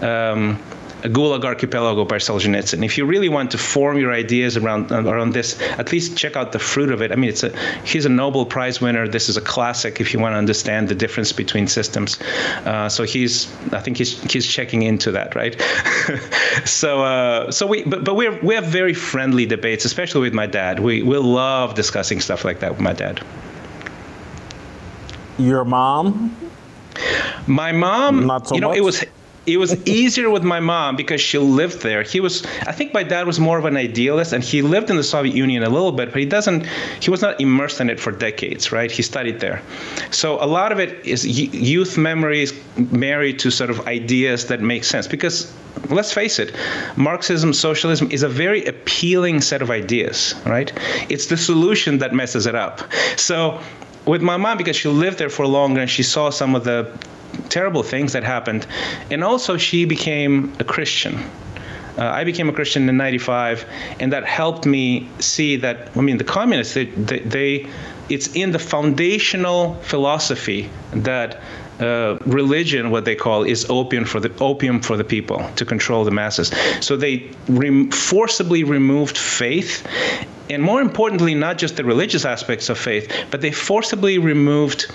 Um, 0.01 0.59
Gulag 1.03 1.45
Archipelago 1.45 2.03
by 2.05 2.17
Solzhenitsyn. 2.17 2.83
If 2.83 2.97
you 2.97 3.05
really 3.05 3.29
want 3.29 3.51
to 3.51 3.57
form 3.57 3.97
your 3.97 4.11
ideas 4.13 4.57
around 4.57 4.91
around 4.91 5.33
this, 5.33 5.59
at 5.77 5.91
least 5.91 6.17
check 6.17 6.35
out 6.35 6.51
the 6.51 6.59
fruit 6.59 6.91
of 6.91 7.01
it. 7.01 7.11
I 7.11 7.15
mean, 7.15 7.29
it's 7.29 7.43
a 7.43 7.55
he's 7.85 8.05
a 8.05 8.09
Nobel 8.09 8.45
Prize 8.45 8.81
winner. 8.81 9.07
This 9.07 9.29
is 9.29 9.37
a 9.37 9.41
classic 9.41 10.01
if 10.01 10.13
you 10.13 10.19
want 10.19 10.33
to 10.33 10.37
understand 10.37 10.89
the 10.89 10.95
difference 10.95 11.31
between 11.31 11.67
systems. 11.67 12.19
Uh, 12.65 12.89
so 12.89 13.03
he's 13.03 13.47
I 13.71 13.79
think 13.79 13.97
he's 13.97 14.21
he's 14.31 14.45
checking 14.45 14.81
into 14.83 15.11
that, 15.11 15.35
right? 15.35 15.55
so 16.65 17.03
uh, 17.03 17.51
so 17.51 17.65
we 17.65 17.83
but 17.83 18.03
but 18.03 18.15
we 18.15 18.29
we 18.39 18.55
have 18.55 18.65
very 18.65 18.93
friendly 18.93 19.45
debates, 19.45 19.85
especially 19.85 20.21
with 20.21 20.33
my 20.33 20.47
dad. 20.47 20.79
We 20.79 21.01
we 21.03 21.17
love 21.17 21.75
discussing 21.75 22.19
stuff 22.19 22.43
like 22.43 22.59
that 22.59 22.71
with 22.71 22.81
my 22.81 22.93
dad. 22.93 23.21
Your 25.37 25.63
mom? 25.63 26.35
My 27.47 27.71
mom, 27.71 28.27
Not 28.27 28.49
so 28.49 28.55
you 28.55 28.61
know, 28.61 28.69
much? 28.69 28.77
it 28.77 28.81
was 28.81 29.05
it 29.53 29.57
was 29.57 29.75
easier 29.87 30.29
with 30.29 30.43
my 30.43 30.59
mom 30.59 30.95
because 30.95 31.21
she 31.21 31.37
lived 31.37 31.81
there. 31.81 32.03
He 32.03 32.19
was, 32.19 32.45
I 32.67 32.71
think 32.71 32.93
my 32.93 33.03
dad 33.03 33.27
was 33.27 33.39
more 33.39 33.57
of 33.57 33.65
an 33.65 33.77
idealist 33.77 34.33
and 34.33 34.43
he 34.43 34.61
lived 34.61 34.89
in 34.89 34.95
the 34.95 35.03
Soviet 35.03 35.35
Union 35.35 35.63
a 35.63 35.69
little 35.69 35.91
bit, 35.91 36.11
but 36.11 36.19
he 36.19 36.25
doesn't, 36.25 36.65
he 37.01 37.09
was 37.09 37.21
not 37.21 37.39
immersed 37.39 37.81
in 37.81 37.89
it 37.89 37.99
for 37.99 38.11
decades, 38.11 38.71
right? 38.71 38.91
He 38.91 39.01
studied 39.01 39.39
there. 39.39 39.61
So 40.11 40.43
a 40.43 40.45
lot 40.45 40.71
of 40.71 40.79
it 40.79 41.05
is 41.05 41.25
youth 41.25 41.97
memories 41.97 42.53
married 42.77 43.39
to 43.39 43.51
sort 43.51 43.69
of 43.69 43.87
ideas 43.87 44.47
that 44.47 44.61
make 44.61 44.83
sense 44.83 45.07
because 45.07 45.53
let's 45.89 46.11
face 46.11 46.39
it, 46.39 46.53
Marxism, 46.95 47.53
socialism 47.53 48.11
is 48.11 48.23
a 48.23 48.29
very 48.29 48.65
appealing 48.65 49.41
set 49.41 49.61
of 49.61 49.71
ideas, 49.71 50.35
right? 50.45 50.71
It's 51.09 51.27
the 51.27 51.37
solution 51.37 51.99
that 51.99 52.13
messes 52.13 52.45
it 52.45 52.55
up. 52.55 52.81
So 53.17 53.59
with 54.05 54.21
my 54.21 54.37
mom, 54.37 54.57
because 54.57 54.75
she 54.75 54.89
lived 54.89 55.17
there 55.19 55.29
for 55.29 55.45
longer 55.45 55.81
and 55.81 55.89
she 55.89 56.03
saw 56.03 56.29
some 56.29 56.55
of 56.55 56.63
the 56.63 56.91
terrible 57.49 57.83
things 57.83 58.13
that 58.13 58.23
happened. 58.23 58.67
And 59.11 59.23
also, 59.23 59.57
she 59.57 59.85
became 59.85 60.53
a 60.59 60.63
Christian. 60.63 61.15
Uh, 61.97 62.05
I 62.05 62.23
became 62.23 62.47
a 62.49 62.53
Christian 62.53 62.87
in 62.87 62.97
'95, 62.97 63.65
and 63.99 64.13
that 64.13 64.25
helped 64.25 64.65
me 64.65 65.09
see 65.19 65.57
that. 65.57 65.89
I 65.97 66.01
mean, 66.01 66.17
the 66.17 66.23
communists, 66.23 66.73
they, 66.73 66.85
they, 66.85 67.19
they 67.19 67.69
it's 68.09 68.27
in 68.35 68.51
the 68.51 68.59
foundational 68.59 69.75
philosophy 69.83 70.69
that 70.93 71.41
uh, 71.79 72.17
religion, 72.25 72.89
what 72.89 73.05
they 73.05 73.15
call, 73.15 73.43
is 73.43 73.69
opium 73.69 74.03
for 74.03 74.19
the 74.19 74.31
opium 74.39 74.81
for 74.81 74.97
the 74.97 75.03
people 75.03 75.49
to 75.55 75.65
control 75.65 76.03
the 76.03 76.11
masses. 76.11 76.51
So 76.81 76.97
they 76.97 77.19
forcibly 77.91 78.63
removed 78.63 79.17
faith, 79.17 79.87
and 80.49 80.61
more 80.61 80.81
importantly, 80.81 81.35
not 81.35 81.57
just 81.57 81.77
the 81.77 81.85
religious 81.85 82.25
aspects 82.25 82.69
of 82.69 82.77
faith, 82.77 83.11
but 83.31 83.41
they 83.41 83.51
forcibly 83.51 84.17
removed. 84.17 84.87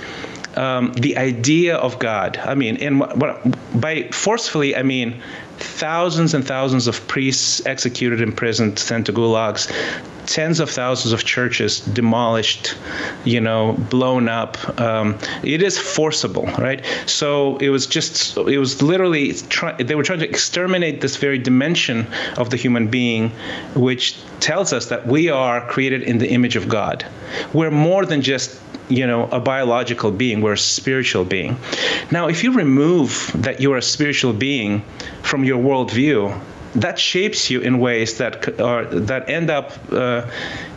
Um, 0.56 0.92
the 0.92 1.16
idea 1.16 1.76
of 1.76 1.98
God. 1.98 2.36
I 2.36 2.54
mean, 2.54 2.76
and 2.76 3.00
what, 3.00 3.16
what, 3.16 3.80
by 3.80 4.08
forcefully, 4.10 4.76
I 4.76 4.82
mean 4.82 5.20
thousands 5.58 6.34
and 6.34 6.46
thousands 6.46 6.86
of 6.86 7.06
priests 7.08 7.64
executed, 7.66 8.20
imprisoned, 8.20 8.78
sent 8.78 9.06
to 9.06 9.12
gulags, 9.12 9.72
tens 10.26 10.60
of 10.60 10.70
thousands 10.70 11.12
of 11.12 11.24
churches 11.24 11.80
demolished, 11.80 12.74
you 13.24 13.40
know, 13.40 13.74
blown 13.90 14.28
up. 14.28 14.80
Um, 14.80 15.18
it 15.42 15.62
is 15.62 15.78
forcible, 15.78 16.46
right? 16.58 16.84
So 17.06 17.56
it 17.58 17.68
was 17.68 17.86
just, 17.86 18.36
it 18.36 18.58
was 18.58 18.82
literally, 18.82 19.32
try, 19.32 19.72
they 19.74 19.94
were 19.94 20.02
trying 20.02 20.20
to 20.20 20.28
exterminate 20.28 21.00
this 21.00 21.16
very 21.16 21.38
dimension 21.38 22.06
of 22.36 22.50
the 22.50 22.56
human 22.56 22.88
being, 22.88 23.30
which 23.74 24.16
tells 24.40 24.72
us 24.72 24.86
that 24.86 25.06
we 25.06 25.28
are 25.28 25.66
created 25.68 26.02
in 26.02 26.18
the 26.18 26.30
image 26.30 26.56
of 26.56 26.68
God. 26.68 27.04
We're 27.52 27.70
more 27.70 28.06
than 28.06 28.22
just 28.22 28.60
you 28.88 29.06
know 29.06 29.28
a 29.30 29.40
biological 29.40 30.10
being 30.10 30.40
we're 30.40 30.52
a 30.52 30.58
spiritual 30.58 31.24
being 31.24 31.56
now 32.10 32.28
if 32.28 32.44
you 32.44 32.52
remove 32.52 33.30
that 33.34 33.60
you're 33.60 33.78
a 33.78 33.82
spiritual 33.82 34.32
being 34.32 34.82
from 35.22 35.44
your 35.44 35.62
worldview 35.62 36.38
that 36.74 36.98
shapes 36.98 37.50
you 37.50 37.60
in 37.60 37.78
ways 37.78 38.18
that 38.18 38.60
are 38.60 38.84
that 38.84 39.28
end 39.28 39.48
up 39.48 39.72
uh, 39.92 40.28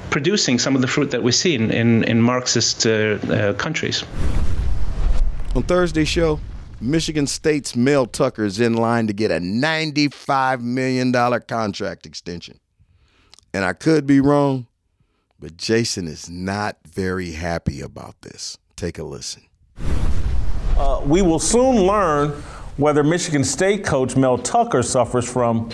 producing 0.10 0.60
some 0.60 0.76
of 0.76 0.82
the 0.82 0.88
fruit 0.88 1.12
that 1.12 1.22
we 1.22 1.32
see 1.32 1.56
in, 1.56 1.72
in, 1.72 2.04
in 2.06 2.22
Marxist 2.22 2.86
uh, 2.86 2.89
uh, 2.89 3.54
countries. 3.54 4.04
On 5.56 5.63
Thursday's 5.63 6.08
show, 6.08 6.39
Michigan 6.80 7.28
State's 7.28 7.76
Mel 7.76 8.06
Tucker 8.06 8.46
is 8.46 8.60
in 8.60 8.74
line 8.74 9.08
to 9.08 9.13
get 9.13 9.32
a 9.32 9.39
$95 9.39 10.62
million 10.62 11.12
contract 11.41 12.06
extension. 12.06 12.60
And 13.54 13.65
I 13.65 13.74
could 13.74 14.06
be 14.06 14.20
wrong, 14.20 14.67
but 15.39 15.58
Jason 15.58 16.08
is 16.08 16.30
not 16.30 16.78
very 16.98 17.32
happy 17.34 17.82
about 17.82 18.20
this. 18.24 18.58
Take 18.76 18.98
a 18.98 19.04
listen. 19.04 19.44
Uh, 20.76 21.00
we 21.06 21.22
will 21.22 21.38
soon 21.38 21.76
learn 21.86 22.30
whether 22.78 23.04
Michigan 23.04 23.44
State 23.44 23.86
coach 23.86 24.16
Mel 24.16 24.40
Tucker 24.40 24.82
suffers 24.82 25.32
from 25.32 25.70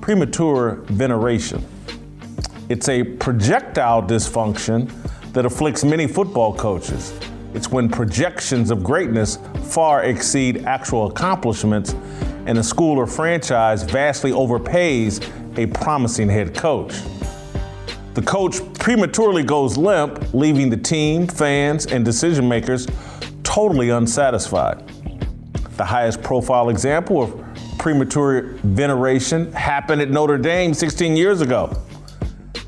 premature 0.00 0.76
veneration. 0.86 1.62
It's 2.70 2.88
a 2.88 3.02
projectile 3.02 4.02
dysfunction 4.02 4.90
that 5.34 5.44
afflicts 5.44 5.84
many 5.84 6.06
football 6.06 6.54
coaches. 6.54 7.12
It's 7.52 7.70
when 7.70 7.90
projections 7.90 8.70
of 8.70 8.82
greatness 8.82 9.38
far 9.64 10.04
exceed 10.04 10.64
actual 10.64 11.08
accomplishments, 11.08 11.94
and 12.46 12.56
a 12.56 12.62
school 12.62 12.96
or 12.96 13.06
franchise 13.06 13.82
vastly 13.82 14.30
overpays 14.30 15.22
a 15.58 15.66
promising 15.66 16.30
head 16.30 16.54
coach. 16.54 16.94
The 18.14 18.22
coach 18.22 18.60
prematurely 18.88 19.42
goes 19.42 19.76
limp, 19.76 20.32
leaving 20.32 20.70
the 20.70 20.76
team, 20.78 21.26
fans, 21.26 21.84
and 21.84 22.06
decision 22.06 22.48
makers 22.48 22.86
totally 23.42 23.90
unsatisfied. 23.90 24.82
The 25.76 25.84
highest 25.84 26.22
profile 26.22 26.70
example 26.70 27.22
of 27.22 27.44
premature 27.78 28.54
veneration 28.64 29.52
happened 29.52 30.00
at 30.00 30.08
Notre 30.08 30.38
Dame 30.38 30.72
16 30.72 31.18
years 31.18 31.42
ago. 31.42 31.70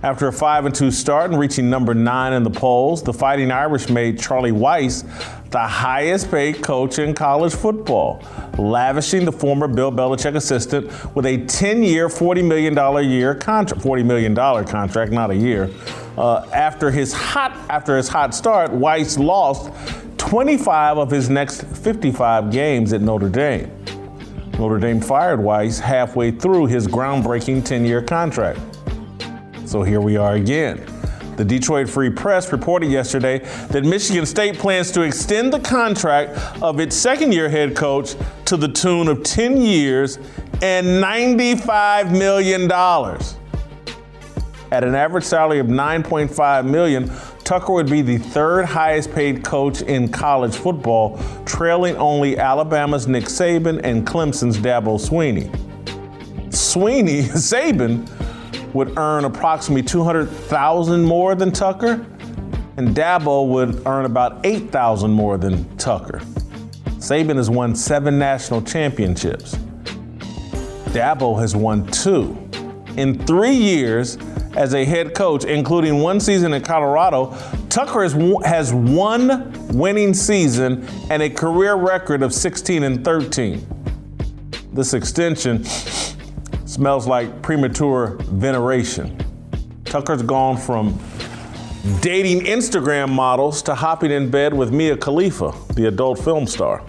After 0.02 0.28
a 0.28 0.32
5 0.32 0.66
and 0.66 0.74
2 0.74 0.90
start 0.90 1.30
and 1.30 1.40
reaching 1.40 1.70
number 1.70 1.94
9 1.94 2.34
in 2.34 2.42
the 2.42 2.50
polls, 2.50 3.02
the 3.02 3.14
Fighting 3.14 3.50
Irish 3.50 3.88
made 3.88 4.18
Charlie 4.18 4.52
Weis 4.52 5.04
the 5.50 5.58
highest 5.58 6.30
paid 6.30 6.62
coach 6.62 6.98
in 6.98 7.14
college 7.14 7.54
football, 7.54 8.22
lavishing 8.58 9.24
the 9.24 9.32
former 9.32 9.66
Bill 9.66 9.90
Belichick 9.90 10.36
assistant 10.36 10.86
with 11.16 11.26
a 11.26 11.38
10 11.46 11.82
year, 11.82 12.08
$40 12.08 12.46
million 12.46 13.10
year 13.10 13.34
contract, 13.34 13.82
$40 13.82 14.04
million 14.04 14.34
contract, 14.34 15.12
not 15.12 15.30
a 15.30 15.34
year. 15.34 15.70
Uh, 16.18 16.46
after, 16.52 16.90
his 16.90 17.12
hot, 17.12 17.52
after 17.68 17.96
his 17.96 18.08
hot 18.08 18.34
start, 18.34 18.70
Weis 18.72 19.18
lost 19.18 19.70
25 20.18 20.98
of 20.98 21.10
his 21.10 21.30
next 21.30 21.62
55 21.62 22.50
games 22.50 22.92
at 22.92 23.00
Notre 23.00 23.28
Dame. 23.28 23.70
Notre 24.58 24.78
Dame 24.78 25.00
fired 25.00 25.40
Weis 25.40 25.80
halfway 25.80 26.30
through 26.30 26.66
his 26.66 26.86
groundbreaking 26.86 27.64
10 27.64 27.84
year 27.84 28.02
contract. 28.02 28.60
So 29.64 29.82
here 29.82 30.00
we 30.00 30.16
are 30.16 30.34
again. 30.34 30.84
The 31.36 31.44
Detroit 31.46 31.88
Free 31.88 32.10
Press 32.10 32.52
reported 32.52 32.90
yesterday 32.90 33.38
that 33.68 33.84
Michigan 33.84 34.26
State 34.26 34.58
plans 34.58 34.90
to 34.90 35.00
extend 35.00 35.54
the 35.54 35.60
contract 35.60 36.36
of 36.60 36.80
its 36.80 36.94
second 36.94 37.32
year 37.32 37.48
head 37.48 37.74
coach 37.74 38.14
to 38.44 38.58
the 38.58 38.68
tune 38.68 39.08
of 39.08 39.22
10 39.22 39.56
years 39.56 40.18
and 40.60 40.86
$95 41.02 42.10
million. 42.10 42.68
At 44.72 44.84
an 44.84 44.94
average 44.94 45.24
salary 45.24 45.58
of 45.58 45.66
9.5 45.66 46.64
million, 46.64 47.10
Tucker 47.42 47.72
would 47.72 47.90
be 47.90 48.02
the 48.02 48.18
third 48.18 48.64
highest 48.64 49.12
paid 49.12 49.42
coach 49.42 49.82
in 49.82 50.08
college 50.08 50.54
football, 50.54 51.18
trailing 51.44 51.96
only 51.96 52.38
Alabama's 52.38 53.08
Nick 53.08 53.24
Saban 53.24 53.80
and 53.82 54.06
Clemson's 54.06 54.58
Dabo 54.58 55.00
Sweeney. 55.00 55.50
Swinney, 56.50 57.22
Saban, 57.24 58.08
would 58.72 58.96
earn 58.96 59.24
approximately 59.24 59.82
200,000 59.82 61.02
more 61.02 61.34
than 61.34 61.50
Tucker, 61.50 62.06
and 62.76 62.94
Dabo 62.94 63.48
would 63.48 63.84
earn 63.86 64.04
about 64.04 64.44
8,000 64.46 65.10
more 65.10 65.36
than 65.36 65.76
Tucker. 65.76 66.20
Saban 66.98 67.36
has 67.36 67.50
won 67.50 67.74
seven 67.74 68.18
national 68.18 68.62
championships. 68.62 69.56
Dabo 70.92 71.40
has 71.40 71.56
won 71.56 71.86
two. 71.88 72.38
In 72.96 73.18
three 73.26 73.54
years, 73.54 74.16
as 74.56 74.74
a 74.74 74.84
head 74.84 75.14
coach, 75.14 75.44
including 75.44 76.00
one 76.00 76.20
season 76.20 76.52
in 76.52 76.62
Colorado, 76.62 77.36
Tucker 77.68 78.02
has, 78.02 78.14
has 78.44 78.72
one 78.72 79.52
winning 79.76 80.14
season 80.14 80.86
and 81.10 81.22
a 81.22 81.30
career 81.30 81.74
record 81.74 82.22
of 82.22 82.34
16 82.34 82.82
and 82.82 83.04
13. 83.04 83.66
This 84.72 84.94
extension 84.94 85.64
smells 86.66 87.06
like 87.06 87.42
premature 87.42 88.16
veneration. 88.22 89.16
Tucker's 89.84 90.22
gone 90.22 90.56
from 90.56 90.98
dating 92.00 92.40
Instagram 92.42 93.08
models 93.10 93.62
to 93.62 93.74
hopping 93.74 94.10
in 94.10 94.30
bed 94.30 94.54
with 94.54 94.72
Mia 94.72 94.96
Khalifa, 94.96 95.52
the 95.74 95.86
adult 95.86 96.18
film 96.18 96.46
star. 96.46 96.84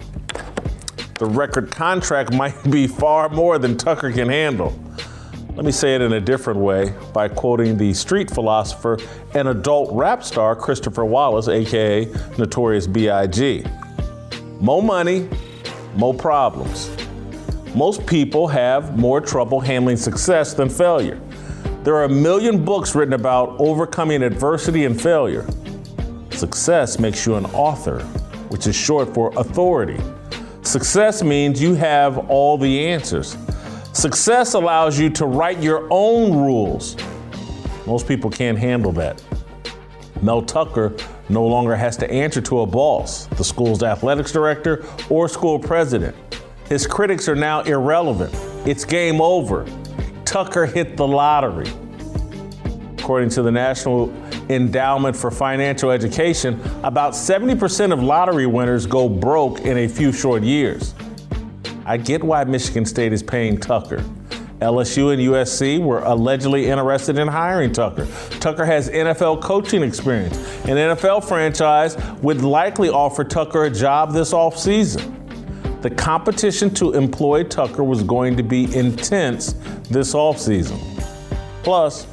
The 1.18 1.26
record 1.26 1.70
contract 1.70 2.32
might 2.34 2.70
be 2.70 2.86
far 2.86 3.28
more 3.28 3.58
than 3.58 3.76
Tucker 3.76 4.12
can 4.12 4.28
handle. 4.28 4.78
Let 5.54 5.66
me 5.66 5.72
say 5.72 5.94
it 5.94 6.00
in 6.00 6.14
a 6.14 6.20
different 6.20 6.60
way 6.60 6.94
by 7.12 7.28
quoting 7.28 7.76
the 7.76 7.92
street 7.92 8.30
philosopher 8.30 8.98
and 9.34 9.48
adult 9.48 9.92
rap 9.92 10.24
star 10.24 10.56
Christopher 10.56 11.04
Wallace, 11.04 11.46
aka 11.46 12.06
Notorious 12.38 12.86
B.I.G. 12.86 13.62
More 14.60 14.82
money, 14.82 15.28
more 15.94 16.14
problems. 16.14 16.90
Most 17.74 18.06
people 18.06 18.48
have 18.48 18.98
more 18.98 19.20
trouble 19.20 19.60
handling 19.60 19.98
success 19.98 20.54
than 20.54 20.70
failure. 20.70 21.20
There 21.82 21.96
are 21.96 22.04
a 22.04 22.08
million 22.08 22.64
books 22.64 22.94
written 22.94 23.12
about 23.12 23.54
overcoming 23.60 24.22
adversity 24.22 24.86
and 24.86 24.98
failure. 24.98 25.46
Success 26.30 26.98
makes 26.98 27.26
you 27.26 27.34
an 27.34 27.44
author, 27.46 28.00
which 28.48 28.66
is 28.66 28.74
short 28.74 29.12
for 29.12 29.30
authority. 29.36 30.00
Success 30.62 31.22
means 31.22 31.60
you 31.60 31.74
have 31.74 32.30
all 32.30 32.56
the 32.56 32.86
answers. 32.86 33.36
Success 34.02 34.54
allows 34.54 34.98
you 34.98 35.08
to 35.10 35.26
write 35.26 35.62
your 35.62 35.86
own 35.88 36.36
rules. 36.36 36.96
Most 37.86 38.08
people 38.08 38.30
can't 38.30 38.58
handle 38.58 38.90
that. 38.90 39.22
Mel 40.20 40.42
Tucker 40.42 40.96
no 41.28 41.46
longer 41.46 41.76
has 41.76 41.96
to 41.98 42.10
answer 42.10 42.40
to 42.40 42.62
a 42.62 42.66
boss, 42.66 43.26
the 43.26 43.44
school's 43.44 43.84
athletics 43.84 44.32
director, 44.32 44.84
or 45.08 45.28
school 45.28 45.56
president. 45.56 46.16
His 46.68 46.84
critics 46.84 47.28
are 47.28 47.36
now 47.36 47.60
irrelevant. 47.60 48.34
It's 48.66 48.84
game 48.84 49.20
over. 49.20 49.68
Tucker 50.24 50.66
hit 50.66 50.96
the 50.96 51.06
lottery. 51.06 51.70
According 52.98 53.28
to 53.30 53.42
the 53.42 53.52
National 53.52 54.12
Endowment 54.48 55.14
for 55.14 55.30
Financial 55.30 55.92
Education, 55.92 56.60
about 56.82 57.12
70% 57.12 57.92
of 57.92 58.02
lottery 58.02 58.46
winners 58.46 58.84
go 58.84 59.08
broke 59.08 59.60
in 59.60 59.78
a 59.78 59.86
few 59.86 60.10
short 60.10 60.42
years. 60.42 60.92
I 61.84 61.96
get 61.96 62.22
why 62.22 62.44
Michigan 62.44 62.84
State 62.84 63.12
is 63.12 63.22
paying 63.22 63.58
Tucker. 63.58 64.04
LSU 64.60 65.12
and 65.12 65.20
USC 65.20 65.80
were 65.80 66.00
allegedly 66.00 66.66
interested 66.66 67.18
in 67.18 67.26
hiring 67.26 67.72
Tucker. 67.72 68.06
Tucker 68.38 68.64
has 68.64 68.88
NFL 68.88 69.42
coaching 69.42 69.82
experience. 69.82 70.36
An 70.64 70.76
NFL 70.76 71.24
franchise 71.26 71.96
would 72.22 72.42
likely 72.42 72.88
offer 72.88 73.24
Tucker 73.24 73.64
a 73.64 73.70
job 73.70 74.12
this 74.12 74.32
offseason. 74.32 75.18
The 75.82 75.90
competition 75.90 76.72
to 76.74 76.92
employ 76.92 77.42
Tucker 77.42 77.82
was 77.82 78.04
going 78.04 78.36
to 78.36 78.44
be 78.44 78.72
intense 78.76 79.54
this 79.90 80.14
offseason. 80.14 80.78
Plus, 81.64 82.06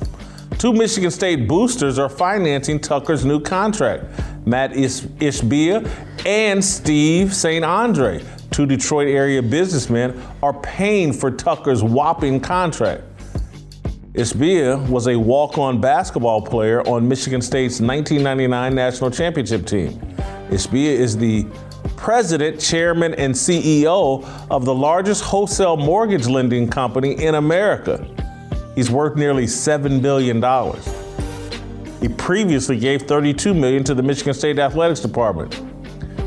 two 0.58 0.74
Michigan 0.74 1.12
State 1.12 1.48
boosters 1.48 2.00
are 2.00 2.10
financing 2.10 2.80
Tucker's 2.80 3.26
new 3.26 3.40
contract. 3.40 4.06
Mat 4.48 4.72
Ishbia 4.72 5.88
and 6.26 6.66
Steve 6.66 7.36
St. 7.36 7.64
Andre, 7.64 8.24
two 8.60 8.66
Detroit 8.66 9.08
area 9.08 9.42
businessmen, 9.42 10.22
are 10.44 10.52
paying 10.52 11.14
for 11.14 11.32
Tucker's 11.32 11.82
whopping 11.82 12.42
contract. 12.42 13.04
Ishbia 14.16 14.86
was 14.90 15.08
a 15.08 15.18
walk 15.18 15.58
on 15.58 15.80
basketball 15.80 16.42
player 16.42 16.82
on 16.86 17.08
Michigan 17.08 17.42
State's 17.42 17.80
1999 17.80 18.76
national 18.76 19.12
championship 19.12 19.66
team. 19.66 19.92
Ishbia 20.50 20.92
is 20.92 21.16
the 21.16 21.48
president, 21.96 22.60
chairman, 22.60 23.14
and 23.14 23.34
CEO 23.34 24.28
of 24.52 24.66
the 24.66 24.76
largest 24.76 25.24
wholesale 25.24 25.78
mortgage 25.78 26.28
lending 26.28 26.68
company 26.68 27.14
in 27.14 27.36
America. 27.36 28.06
He's 28.76 28.92
worth 28.92 29.16
nearly 29.16 29.46
$7 29.46 30.02
billion. 30.02 30.44
He 32.02 32.14
previously 32.14 32.78
gave 32.78 33.04
32 33.04 33.54
million 33.54 33.86
to 33.86 33.94
the 33.94 34.04
Michigan 34.04 34.34
State 34.34 34.60
Athletics 34.60 35.00
Department. 35.00 35.69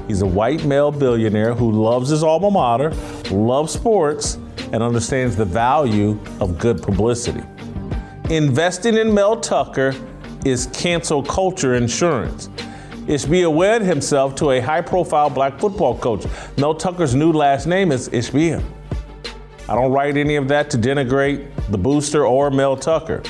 He's 0.09 0.23
a 0.23 0.27
white 0.27 0.65
male 0.65 0.91
billionaire 0.91 1.55
who 1.55 1.71
loves 1.71 2.11
his 2.11 2.23
alma 2.23 2.51
mater, 2.51 2.91
loves 3.31 3.73
sports, 3.73 4.39
and 4.73 4.83
understands 4.83 5.37
the 5.37 5.45
value 5.45 6.19
of 6.41 6.59
good 6.59 6.83
publicity. 6.83 7.43
Investing 8.31 8.97
in 8.97 9.13
Mel 9.13 9.41
Tucker 9.41 9.95
is 10.45 10.67
cancel 10.73 11.23
culture 11.23 11.75
insurance. 11.75 12.49
Ishbia 13.07 13.53
wed 13.53 13.83
himself 13.83 14.35
to 14.37 14.53
a 14.53 14.61
high 14.61 14.81
profile 14.81 15.29
black 15.29 15.59
football 15.59 15.99
coach. 15.99 16.25
Mel 16.57 16.75
Tucker's 16.75 17.15
new 17.15 17.33
last 17.33 17.67
name 17.67 17.93
is 17.93 18.09
Ishbia. 18.09 18.63
I 19.69 19.75
don't 19.75 19.93
write 19.93 20.17
any 20.17 20.37
of 20.37 20.49
that 20.49 20.71
to 20.71 20.79
denigrate 20.79 21.51
the 21.71 21.79
booster 21.79 22.27
or 22.27 22.51
Mel 22.51 22.77
Tucker. 22.77 23.23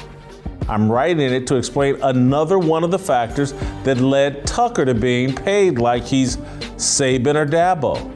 I'm 0.68 0.90
writing 0.90 1.20
it 1.20 1.46
to 1.48 1.56
explain 1.56 2.00
another 2.02 2.58
one 2.58 2.84
of 2.84 2.90
the 2.90 2.98
factors 2.98 3.52
that 3.82 3.98
led 3.98 4.46
Tucker 4.46 4.84
to 4.84 4.94
being 4.94 5.34
paid 5.34 5.78
like 5.78 6.04
he's 6.04 6.38
Saban 6.82 7.36
or 7.36 7.46
Dabo. 7.46 8.10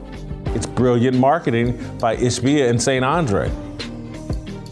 It's 0.55 0.65
brilliant 0.65 1.17
marketing 1.17 1.77
by 1.99 2.15
Ishbia 2.15 2.69
and 2.69 2.81
St. 2.81 3.03
Andre. 3.03 3.49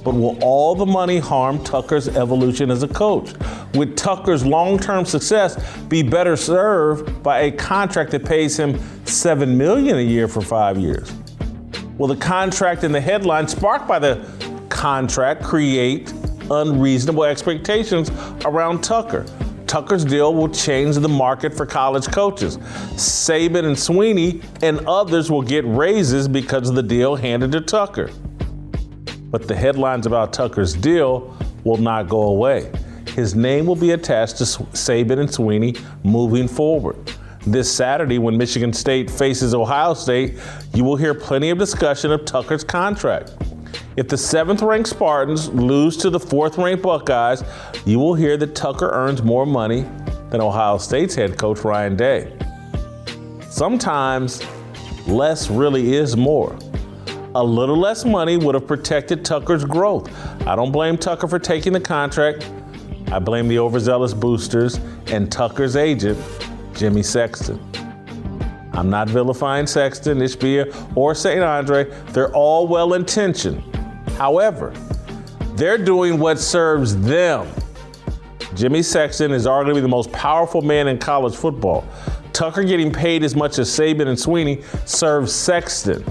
But 0.03 0.13
will 0.13 0.37
all 0.43 0.75
the 0.75 0.85
money 0.85 1.17
harm 1.17 1.63
Tucker's 1.63 2.07
evolution 2.09 2.69
as 2.69 2.83
a 2.83 2.87
coach? 2.87 3.33
Would 3.73 3.97
Tucker's 3.97 4.45
long 4.45 4.77
term 4.77 5.05
success 5.05 5.57
be 5.83 6.03
better 6.03 6.35
served 6.35 7.23
by 7.23 7.41
a 7.41 7.51
contract 7.51 8.11
that 8.11 8.25
pays 8.25 8.57
him 8.57 8.79
7 9.05 9.57
million 9.57 9.97
a 9.97 10.01
year 10.01 10.27
for 10.27 10.41
five 10.41 10.77
years? 10.77 11.11
Will 11.97 12.07
the 12.07 12.15
contract 12.17 12.83
and 12.83 12.93
the 12.93 13.01
headline 13.01 13.47
sparked 13.47 13.87
by 13.87 13.99
the 13.99 14.23
contract 14.69 15.41
create 15.41 16.13
unreasonable 16.51 17.23
expectations 17.23 18.11
around 18.45 18.83
Tucker. 18.83 19.25
Tucker's 19.75 20.05
deal 20.05 20.33
will 20.33 20.47
change 20.47 20.95
the 20.95 21.09
market 21.09 21.53
for 21.53 21.65
college 21.65 22.07
coaches. 22.07 22.57
Saban 22.95 23.65
and 23.65 23.75
Swinney 23.75 24.41
and 24.63 24.79
others 24.87 25.29
will 25.29 25.41
get 25.41 25.65
raises 25.67 26.29
because 26.29 26.69
of 26.69 26.75
the 26.75 26.81
deal 26.81 27.17
handed 27.17 27.51
to 27.51 27.59
Tucker. 27.59 28.09
But 29.29 29.49
the 29.49 29.53
headlines 29.53 30.05
about 30.05 30.31
Tucker's 30.31 30.73
deal 30.73 31.37
will 31.65 31.75
not 31.75 32.07
go 32.07 32.21
away. 32.21 32.71
His 33.15 33.35
name 33.35 33.65
will 33.65 33.75
be 33.75 33.91
attached 33.91 34.37
to 34.37 34.45
Saban 34.45 35.19
and 35.19 35.27
Swinney 35.27 35.77
moving 36.05 36.47
forward. 36.47 36.95
This 37.45 37.69
Saturday, 37.69 38.17
when 38.17 38.37
Michigan 38.37 38.71
State 38.71 39.11
faces 39.11 39.53
Ohio 39.53 39.93
State, 39.93 40.39
you 40.73 40.85
will 40.85 40.95
hear 40.95 41.13
plenty 41.13 41.49
of 41.49 41.57
discussion 41.57 42.13
of 42.13 42.23
Tucker's 42.23 42.63
contract. 42.63 43.35
If 43.97 44.09
the 44.09 44.17
seventh 44.17 44.61
ranked 44.61 44.89
Spartans 44.89 45.47
lose 45.49 45.95
to 45.97 46.09
the 46.09 46.19
fourth 46.19 46.57
ranked 46.57 46.83
Buckeyes, 46.83 47.45
you 47.85 47.97
will 47.97 48.13
hear 48.13 48.35
that 48.35 48.53
Tucker 48.53 48.89
earns 48.89 49.23
more 49.23 49.45
money 49.45 49.85
than 50.31 50.41
Ohio 50.41 50.77
State's 50.77 51.15
head 51.15 51.37
coach 51.37 51.63
Ryan 51.63 51.95
Day. 51.95 52.37
Sometimes 53.49 54.43
less 55.07 55.49
really 55.49 55.95
is 55.95 56.17
more. 56.17 56.57
A 57.35 57.43
little 57.43 57.77
less 57.77 58.03
money 58.03 58.35
would 58.35 58.53
have 58.53 58.67
protected 58.67 59.23
Tucker's 59.23 59.63
growth. 59.63 60.11
I 60.45 60.57
don't 60.57 60.73
blame 60.73 60.97
Tucker 60.97 61.29
for 61.29 61.39
taking 61.39 61.71
the 61.71 61.79
contract. 61.79 62.51
I 63.13 63.19
blame 63.19 63.47
the 63.47 63.59
overzealous 63.59 64.13
boosters 64.13 64.77
and 65.07 65.31
Tucker's 65.31 65.77
agent, 65.77 66.19
Jimmy 66.73 67.01
Sexton. 67.01 67.61
I'm 68.73 68.89
not 68.89 69.07
vilifying 69.09 69.67
Sexton, 69.67 70.17
Ishbia, 70.17 70.97
or 70.97 71.15
St. 71.15 71.41
Andre. 71.41 71.85
They're 72.07 72.33
all 72.33 72.67
well 72.67 72.93
intentioned. 72.93 73.63
However, 74.17 74.73
they're 75.55 75.77
doing 75.77 76.19
what 76.19 76.39
serves 76.39 76.97
them. 76.97 77.47
Jimmy 78.55 78.81
Sexton 78.81 79.31
is 79.31 79.45
arguably 79.45 79.81
the 79.81 79.87
most 79.87 80.11
powerful 80.13 80.61
man 80.61 80.87
in 80.87 80.97
college 80.97 81.35
football. 81.35 81.85
Tucker 82.31 82.63
getting 82.63 82.91
paid 82.91 83.23
as 83.23 83.35
much 83.35 83.59
as 83.59 83.69
Saban 83.69 84.07
and 84.07 84.17
Swinney 84.17 84.63
serves 84.87 85.33
Sexton. 85.33 86.03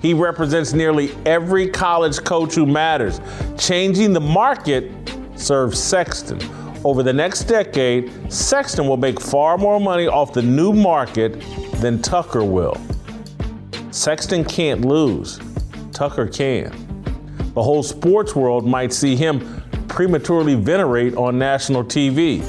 He 0.00 0.14
represents 0.14 0.72
nearly 0.72 1.10
every 1.24 1.68
college 1.68 2.22
coach 2.24 2.54
who 2.54 2.66
matters. 2.66 3.20
Changing 3.56 4.12
the 4.12 4.20
market 4.20 4.92
serves 5.36 5.82
Sexton. 5.82 6.40
Over 6.84 7.02
the 7.02 7.12
next 7.12 7.44
decade, 7.44 8.32
Sexton 8.32 8.86
will 8.86 8.96
make 8.96 9.20
far 9.20 9.58
more 9.58 9.80
money 9.80 10.06
off 10.06 10.32
the 10.32 10.42
new 10.42 10.72
market 10.72 11.40
than 11.80 12.00
Tucker 12.00 12.44
will. 12.44 12.76
Sexton 13.90 14.44
can't 14.44 14.82
lose, 14.82 15.40
Tucker 15.92 16.26
can 16.26 16.87
the 17.58 17.62
whole 17.64 17.82
sports 17.82 18.36
world 18.36 18.64
might 18.64 18.92
see 18.92 19.16
him 19.16 19.60
prematurely 19.88 20.54
venerate 20.54 21.16
on 21.16 21.36
national 21.36 21.82
TV. 21.82 22.40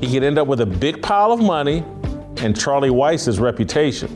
He 0.00 0.12
could 0.12 0.22
end 0.22 0.38
up 0.38 0.46
with 0.46 0.60
a 0.60 0.66
big 0.66 1.02
pile 1.02 1.32
of 1.32 1.40
money 1.40 1.84
and 2.36 2.56
Charlie 2.56 2.88
Weis's 2.88 3.40
reputation. 3.40 4.08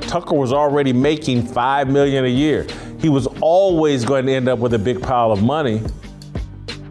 Tucker 0.00 0.34
was 0.34 0.54
already 0.54 0.94
making 0.94 1.42
five 1.42 1.86
million 1.86 2.24
a 2.24 2.28
year. 2.28 2.66
He 2.98 3.10
was 3.10 3.26
always 3.42 4.06
going 4.06 4.24
to 4.24 4.32
end 4.32 4.48
up 4.48 4.58
with 4.58 4.72
a 4.72 4.78
big 4.78 5.02
pile 5.02 5.32
of 5.32 5.42
money. 5.42 5.82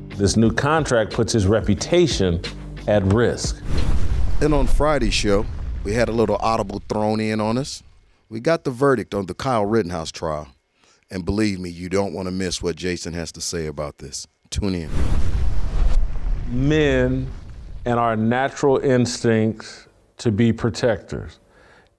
This 0.09 0.37
new 0.37 0.51
contract 0.51 1.11
puts 1.13 1.33
his 1.33 1.47
reputation 1.47 2.43
at 2.87 3.01
risk. 3.05 3.59
And 4.39 4.53
on 4.53 4.67
Friday's 4.67 5.15
show, 5.15 5.47
we 5.83 5.93
had 5.93 6.09
a 6.09 6.13
little 6.13 6.37
audible 6.41 6.83
thrown 6.87 7.21
in 7.21 7.41
on 7.41 7.57
us. 7.57 7.81
We 8.29 8.39
got 8.39 8.65
the 8.65 8.71
verdict 8.71 9.15
on 9.15 9.25
the 9.25 9.33
Kyle 9.33 9.65
Rittenhouse 9.65 10.11
trial. 10.11 10.49
And 11.11 11.25
believe 11.25 11.59
me, 11.59 11.69
you 11.69 11.89
don't 11.89 12.13
want 12.13 12.27
to 12.27 12.31
miss 12.31 12.61
what 12.61 12.75
Jason 12.75 13.13
has 13.13 13.31
to 13.33 13.41
say 13.41 13.65
about 13.65 13.97
this. 13.97 14.27
Tune 14.51 14.75
in. 14.75 14.89
Men 16.49 17.27
and 17.85 17.99
our 17.99 18.15
natural 18.15 18.77
instincts 18.77 19.87
to 20.17 20.31
be 20.31 20.53
protectors. 20.53 21.39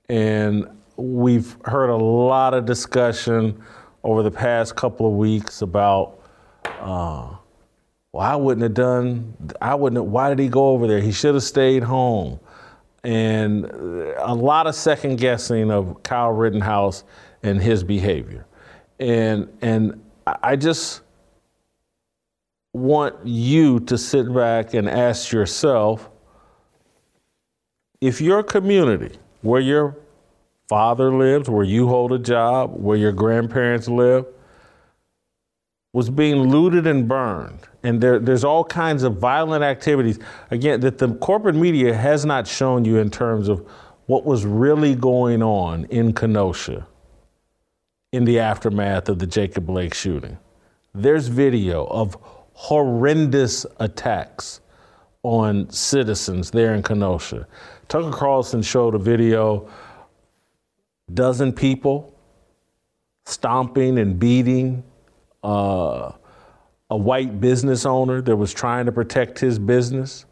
And 0.08 0.68
we've 0.96 1.56
heard 1.64 1.90
a 1.90 1.96
lot 1.96 2.54
of 2.54 2.66
discussion 2.66 3.60
over 4.04 4.22
the 4.22 4.30
past 4.30 4.76
couple 4.76 5.06
of 5.06 5.14
weeks 5.14 5.62
about, 5.62 6.20
uh, 6.64 7.34
well, 8.12 8.22
I 8.22 8.36
wouldn't 8.36 8.62
have 8.62 8.74
done, 8.74 9.34
I 9.60 9.74
wouldn't 9.74 10.02
have, 10.02 10.10
why 10.10 10.28
did 10.28 10.38
he 10.38 10.48
go 10.48 10.70
over 10.70 10.86
there? 10.86 11.00
He 11.00 11.12
should 11.12 11.34
have 11.34 11.42
stayed 11.42 11.82
home. 11.82 12.38
And 13.02 13.64
a 13.64 14.34
lot 14.34 14.66
of 14.66 14.74
second 14.74 15.16
guessing 15.16 15.70
of 15.70 16.02
Kyle 16.02 16.32
Rittenhouse 16.32 17.04
and 17.42 17.60
his 17.60 17.82
behavior. 17.82 18.46
And 19.00 19.48
and 19.62 20.00
I 20.26 20.54
just 20.56 21.02
want 22.72 23.16
you 23.26 23.80
to 23.80 23.98
sit 23.98 24.32
back 24.32 24.74
and 24.74 24.88
ask 24.88 25.32
yourself 25.32 26.08
if 28.00 28.20
your 28.20 28.42
community 28.42 29.18
where 29.42 29.60
your 29.60 29.96
father 30.68 31.12
lives, 31.12 31.48
where 31.50 31.64
you 31.64 31.88
hold 31.88 32.12
a 32.12 32.18
job, 32.18 32.72
where 32.76 32.96
your 32.96 33.12
grandparents 33.12 33.88
live, 33.88 34.26
was 35.92 36.08
being 36.08 36.36
looted 36.48 36.86
and 36.86 37.08
burned, 37.08 37.66
and 37.82 38.00
there, 38.00 38.20
there's 38.20 38.44
all 38.44 38.62
kinds 38.62 39.02
of 39.02 39.16
violent 39.16 39.64
activities, 39.64 40.20
again, 40.52 40.78
that 40.78 40.98
the 40.98 41.12
corporate 41.14 41.56
media 41.56 41.92
has 41.92 42.24
not 42.24 42.46
shown 42.46 42.84
you 42.84 42.98
in 42.98 43.10
terms 43.10 43.48
of 43.48 43.66
what 44.06 44.24
was 44.24 44.44
really 44.44 44.94
going 44.94 45.42
on 45.42 45.84
in 45.86 46.12
Kenosha 46.12 46.86
in 48.12 48.24
the 48.24 48.40
aftermath 48.40 49.08
of 49.08 49.18
the 49.18 49.26
Jacob 49.26 49.66
Blake 49.66 49.94
shooting. 49.94 50.36
There's 50.94 51.28
video 51.28 51.84
of 51.86 52.16
horrendous 52.54 53.64
attacks 53.78 54.60
on 55.22 55.70
citizens 55.70 56.50
there 56.50 56.74
in 56.74 56.82
Kenosha. 56.82 57.46
Tucker 57.88 58.10
Carlson 58.10 58.62
showed 58.62 58.94
a 58.94 58.98
video, 58.98 59.68
dozen 61.12 61.52
people 61.52 62.14
stomping 63.26 63.98
and 63.98 64.18
beating 64.18 64.82
uh, 65.44 66.12
a 66.90 66.96
white 66.96 67.40
business 67.40 67.86
owner 67.86 68.20
that 68.22 68.34
was 68.34 68.52
trying 68.52 68.86
to 68.86 68.92
protect 68.92 69.38
his 69.38 69.58
business. 69.58 70.24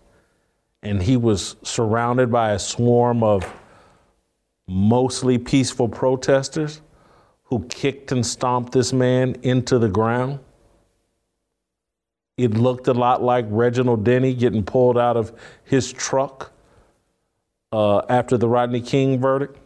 And 0.82 1.02
he 1.02 1.16
was 1.16 1.56
surrounded 1.62 2.30
by 2.32 2.52
a 2.52 2.58
swarm 2.58 3.22
of 3.22 3.52
mostly 4.66 5.38
peaceful 5.38 5.88
protesters 5.88 6.80
who 7.48 7.64
kicked 7.68 8.12
and 8.12 8.24
stomped 8.24 8.72
this 8.72 8.92
man 8.92 9.36
into 9.42 9.78
the 9.78 9.88
ground. 9.88 10.38
It 12.36 12.54
looked 12.54 12.86
a 12.88 12.94
lot 12.94 13.22
like 13.22 13.46
Reginald 13.48 14.04
Denny 14.04 14.34
getting 14.34 14.62
pulled 14.62 14.96
out 14.96 15.16
of 15.16 15.32
his 15.64 15.92
truck 15.92 16.52
uh, 17.72 17.98
after 18.08 18.36
the 18.36 18.48
Rodney 18.48 18.80
King 18.80 19.20
verdict. 19.20 19.58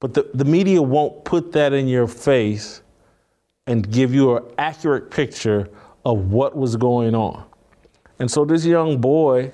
But 0.00 0.12
the, 0.12 0.28
the 0.34 0.44
media 0.44 0.82
won't 0.82 1.24
put 1.24 1.52
that 1.52 1.72
in 1.72 1.88
your 1.88 2.06
face 2.06 2.82
and 3.66 3.90
give 3.90 4.14
you 4.14 4.36
an 4.36 4.44
accurate 4.58 5.10
picture 5.10 5.68
of 6.04 6.30
what 6.30 6.56
was 6.56 6.76
going 6.76 7.14
on. 7.14 7.44
And 8.18 8.30
so 8.30 8.44
this 8.44 8.64
young 8.64 9.00
boy, 9.00 9.52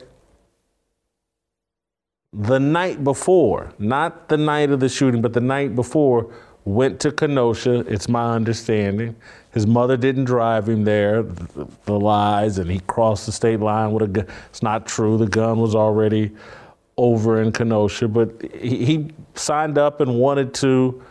the 2.32 2.58
night 2.58 3.04
before, 3.04 3.72
not 3.78 4.28
the 4.28 4.36
night 4.36 4.70
of 4.70 4.80
the 4.80 4.88
shooting, 4.88 5.20
but 5.20 5.32
the 5.32 5.40
night 5.40 5.74
before, 5.74 6.32
went 6.64 7.00
to 7.00 7.10
Kenosha, 7.10 7.80
it's 7.80 8.08
my 8.08 8.34
understanding. 8.34 9.16
His 9.52 9.66
mother 9.66 9.96
didn't 9.96 10.24
drive 10.24 10.68
him 10.68 10.84
there, 10.84 11.22
the, 11.22 11.98
lies, 11.98 12.58
and 12.58 12.70
he 12.70 12.80
crossed 12.80 13.26
the 13.26 13.32
state 13.32 13.60
line 13.60 13.92
with 13.92 14.02
a 14.04 14.06
gun. 14.06 14.26
It's 14.48 14.62
not 14.62 14.86
true. 14.86 15.18
The 15.18 15.26
gun 15.26 15.58
was 15.58 15.74
already 15.74 16.30
over 16.96 17.42
in 17.42 17.52
Kenosha, 17.52 18.08
but 18.08 18.30
he 18.54 19.10
signed 19.34 19.76
up 19.76 20.00
and 20.00 20.18
wanted 20.18 20.54
to 20.54 21.02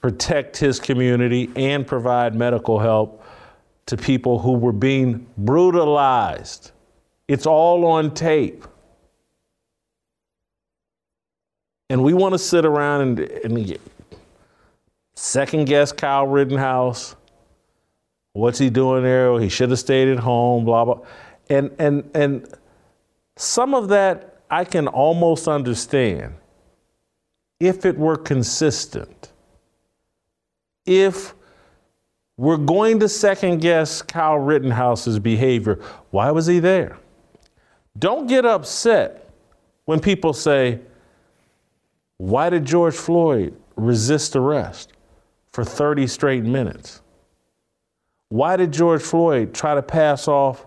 protect 0.00 0.56
his 0.56 0.80
community 0.80 1.50
and 1.56 1.86
provide 1.86 2.34
medical 2.34 2.78
help 2.78 3.24
to 3.86 3.96
people 3.96 4.38
who 4.38 4.52
were 4.52 4.72
being 4.72 5.26
brutalized. 5.38 6.72
It's 7.28 7.46
all 7.46 7.86
on 7.86 8.12
tape. 8.12 8.64
And 11.90 12.04
we 12.04 12.14
want 12.14 12.32
to 12.34 12.38
sit 12.38 12.64
around 12.64 13.00
and, 13.00 13.18
and 13.18 13.78
second 15.16 15.66
guess 15.66 15.90
Kyle 15.90 16.26
Rittenhouse. 16.26 17.16
What's 18.32 18.60
he 18.60 18.70
doing 18.70 19.02
there? 19.02 19.40
He 19.40 19.48
should 19.48 19.70
have 19.70 19.78
stayed 19.80 20.06
at 20.06 20.20
home, 20.20 20.64
blah, 20.64 20.84
blah. 20.84 21.00
And, 21.50 21.72
and, 21.80 22.08
and 22.14 22.54
some 23.36 23.74
of 23.74 23.88
that 23.88 24.42
I 24.48 24.64
can 24.64 24.86
almost 24.86 25.48
understand 25.48 26.34
if 27.58 27.84
it 27.84 27.98
were 27.98 28.16
consistent. 28.16 29.32
If 30.86 31.34
we're 32.36 32.56
going 32.56 33.00
to 33.00 33.08
second 33.08 33.60
guess 33.60 34.00
Kyle 34.00 34.38
Rittenhouse's 34.38 35.18
behavior, 35.18 35.80
why 36.10 36.30
was 36.30 36.46
he 36.46 36.60
there? 36.60 36.98
Don't 37.98 38.28
get 38.28 38.46
upset 38.46 39.28
when 39.86 39.98
people 39.98 40.32
say, 40.32 40.78
why 42.20 42.50
did 42.50 42.66
George 42.66 42.96
Floyd 42.96 43.56
resist 43.76 44.36
arrest 44.36 44.92
for 45.52 45.64
30 45.64 46.06
straight 46.06 46.44
minutes? 46.44 47.00
Why 48.28 48.58
did 48.58 48.72
George 48.72 49.00
Floyd 49.00 49.54
try 49.54 49.74
to 49.74 49.80
pass 49.80 50.28
off 50.28 50.66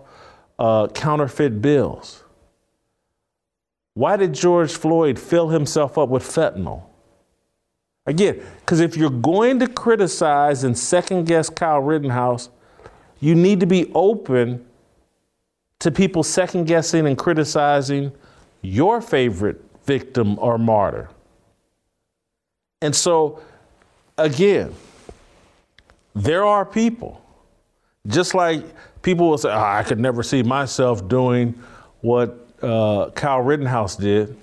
uh, 0.58 0.88
counterfeit 0.88 1.62
bills? 1.62 2.24
Why 3.92 4.16
did 4.16 4.32
George 4.32 4.72
Floyd 4.72 5.16
fill 5.16 5.50
himself 5.50 5.96
up 5.96 6.08
with 6.08 6.24
fentanyl? 6.24 6.82
Again, 8.04 8.42
because 8.58 8.80
if 8.80 8.96
you're 8.96 9.08
going 9.08 9.60
to 9.60 9.68
criticize 9.68 10.64
and 10.64 10.76
second 10.76 11.28
guess 11.28 11.48
Kyle 11.50 11.78
Rittenhouse, 11.78 12.48
you 13.20 13.36
need 13.36 13.60
to 13.60 13.66
be 13.66 13.92
open 13.94 14.66
to 15.78 15.92
people 15.92 16.24
second 16.24 16.64
guessing 16.64 17.06
and 17.06 17.16
criticizing 17.16 18.10
your 18.60 19.00
favorite 19.00 19.64
victim 19.84 20.36
or 20.40 20.58
martyr. 20.58 21.10
And 22.84 22.94
so, 22.94 23.40
again, 24.18 24.74
there 26.14 26.44
are 26.44 26.66
people, 26.66 27.24
just 28.06 28.34
like 28.34 28.62
people 29.00 29.30
will 29.30 29.38
say, 29.38 29.48
oh, 29.48 29.58
I 29.58 29.82
could 29.84 29.98
never 29.98 30.22
see 30.22 30.42
myself 30.42 31.08
doing 31.08 31.58
what 32.02 32.46
uh, 32.60 33.08
Kyle 33.14 33.40
Rittenhouse 33.40 33.96
did. 33.96 34.36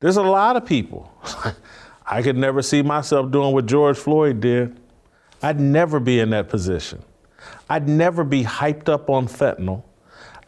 There's 0.00 0.16
a 0.16 0.22
lot 0.22 0.56
of 0.56 0.64
people. 0.64 1.12
I 2.06 2.22
could 2.22 2.38
never 2.38 2.62
see 2.62 2.80
myself 2.80 3.30
doing 3.30 3.52
what 3.52 3.66
George 3.66 3.98
Floyd 3.98 4.40
did. 4.40 4.80
I'd 5.42 5.60
never 5.60 6.00
be 6.00 6.20
in 6.20 6.30
that 6.30 6.48
position. 6.48 7.02
I'd 7.68 7.86
never 7.86 8.24
be 8.24 8.44
hyped 8.44 8.88
up 8.88 9.10
on 9.10 9.28
fentanyl. 9.28 9.82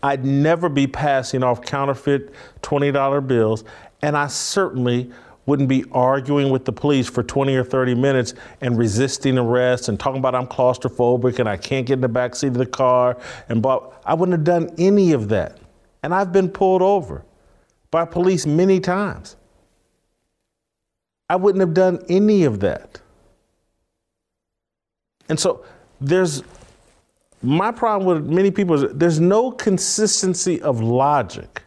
I'd 0.02 0.24
never 0.24 0.70
be 0.70 0.86
passing 0.86 1.42
off 1.42 1.60
counterfeit 1.60 2.32
$20 2.62 3.26
bills. 3.26 3.62
And 4.00 4.16
I 4.16 4.28
certainly 4.28 5.12
wouldn't 5.48 5.68
be 5.68 5.82
arguing 5.92 6.50
with 6.50 6.66
the 6.66 6.72
police 6.72 7.08
for 7.08 7.22
20 7.22 7.56
or 7.56 7.64
30 7.64 7.94
minutes 7.94 8.34
and 8.60 8.76
resisting 8.76 9.38
arrest 9.38 9.88
and 9.88 9.98
talking 9.98 10.18
about 10.18 10.34
I'm 10.34 10.46
claustrophobic 10.46 11.38
and 11.38 11.48
I 11.48 11.56
can't 11.56 11.86
get 11.86 11.94
in 11.94 12.00
the 12.02 12.08
back 12.08 12.36
seat 12.36 12.48
of 12.48 12.54
the 12.54 12.66
car. 12.66 13.16
And 13.48 13.62
but 13.62 14.02
I 14.04 14.12
wouldn't 14.12 14.36
have 14.36 14.44
done 14.44 14.74
any 14.76 15.12
of 15.12 15.30
that. 15.30 15.56
And 16.02 16.14
I've 16.14 16.32
been 16.32 16.50
pulled 16.50 16.82
over 16.82 17.24
by 17.90 18.04
police 18.04 18.44
many 18.44 18.78
times. 18.78 19.36
I 21.30 21.36
wouldn't 21.36 21.60
have 21.60 21.72
done 21.72 22.04
any 22.10 22.44
of 22.44 22.60
that. 22.60 23.00
And 25.30 25.40
so 25.40 25.64
there's 25.98 26.42
my 27.42 27.72
problem 27.72 28.06
with 28.06 28.30
many 28.30 28.50
people 28.50 28.74
is 28.74 28.92
there's 28.92 29.18
no 29.18 29.50
consistency 29.50 30.60
of 30.60 30.82
logic. 30.82 31.62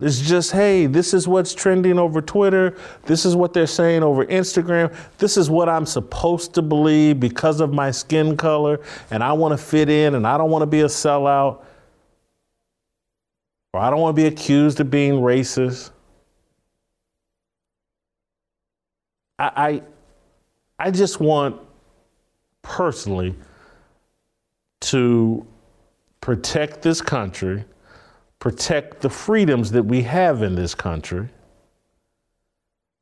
It's 0.00 0.20
just, 0.20 0.52
hey, 0.52 0.86
this 0.86 1.12
is 1.12 1.28
what's 1.28 1.54
trending 1.54 1.98
over 1.98 2.22
Twitter. 2.22 2.74
This 3.04 3.26
is 3.26 3.36
what 3.36 3.52
they're 3.52 3.66
saying 3.66 4.02
over 4.02 4.24
Instagram. 4.24 4.94
This 5.18 5.36
is 5.36 5.50
what 5.50 5.68
I'm 5.68 5.84
supposed 5.84 6.54
to 6.54 6.62
believe 6.62 7.20
because 7.20 7.60
of 7.60 7.72
my 7.74 7.90
skin 7.90 8.36
color, 8.36 8.80
and 9.10 9.22
I 9.22 9.34
want 9.34 9.52
to 9.52 9.58
fit 9.58 9.90
in, 9.90 10.14
and 10.14 10.26
I 10.26 10.38
don't 10.38 10.50
want 10.50 10.62
to 10.62 10.66
be 10.66 10.80
a 10.80 10.86
sellout, 10.86 11.62
or 13.72 13.80
I 13.80 13.90
don't 13.90 14.00
want 14.00 14.16
to 14.16 14.22
be 14.22 14.26
accused 14.26 14.80
of 14.80 14.90
being 14.90 15.14
racist. 15.14 15.90
I, 19.38 19.52
I, 20.78 20.86
I 20.86 20.90
just 20.90 21.20
want 21.20 21.60
personally 22.62 23.34
to 24.80 25.46
protect 26.22 26.80
this 26.82 27.02
country 27.02 27.64
protect 28.40 29.00
the 29.00 29.10
freedoms 29.10 29.70
that 29.70 29.84
we 29.84 30.02
have 30.02 30.42
in 30.42 30.56
this 30.56 30.74
country. 30.74 31.28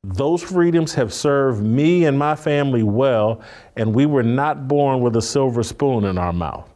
Those 0.05 0.43
freedoms 0.43 0.95
have 0.95 1.13
served 1.13 1.63
me 1.63 2.05
and 2.05 2.19
my 2.19 2.35
family 2.35 2.83
well, 2.83 3.41
and 3.77 3.95
we 3.95 4.05
were 4.05 4.23
not 4.23 4.69
born 4.69 5.01
with 5.01 5.17
a 5.17 5.23
silver 5.23 5.63
spoon 5.63 6.05
in 6.05 6.19
our 6.19 6.33
mouth. 6.33 6.69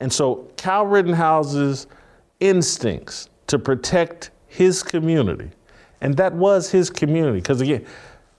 And 0.00 0.12
so, 0.12 0.50
Kyle 0.56 0.86
Rittenhouse's 0.86 1.86
instincts 2.40 3.30
to 3.46 3.58
protect 3.58 4.30
his 4.46 4.82
community, 4.82 5.50
and 6.00 6.16
that 6.16 6.34
was 6.34 6.70
his 6.70 6.90
community, 6.90 7.38
because 7.38 7.60
again, 7.60 7.86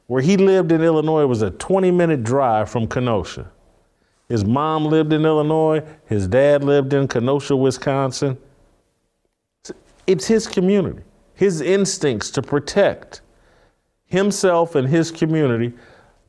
where 0.08 0.22
he 0.22 0.38
lived 0.38 0.72
in 0.72 0.82
Illinois 0.82 1.26
was 1.26 1.42
a 1.42 1.52
20 1.52 1.92
minute 1.92 2.24
drive 2.24 2.70
from 2.70 2.88
Kenosha. 2.88 3.50
His 4.30 4.44
mom 4.44 4.86
lived 4.86 5.14
in 5.14 5.26
Illinois. 5.26 5.84
His 6.06 6.28
dad 6.28 6.64
lived 6.64 6.94
in 6.94 7.08
Kenosha, 7.08 7.56
Wisconsin. 7.56 8.38
It's 10.06 10.28
his 10.28 10.48
community, 10.48 11.04
his 11.34 11.62
instincts 11.62 12.30
to 12.32 12.42
protect 12.42 13.22
himself 14.06 14.76
and 14.76 14.88
his 14.88 15.12
community, 15.12 15.74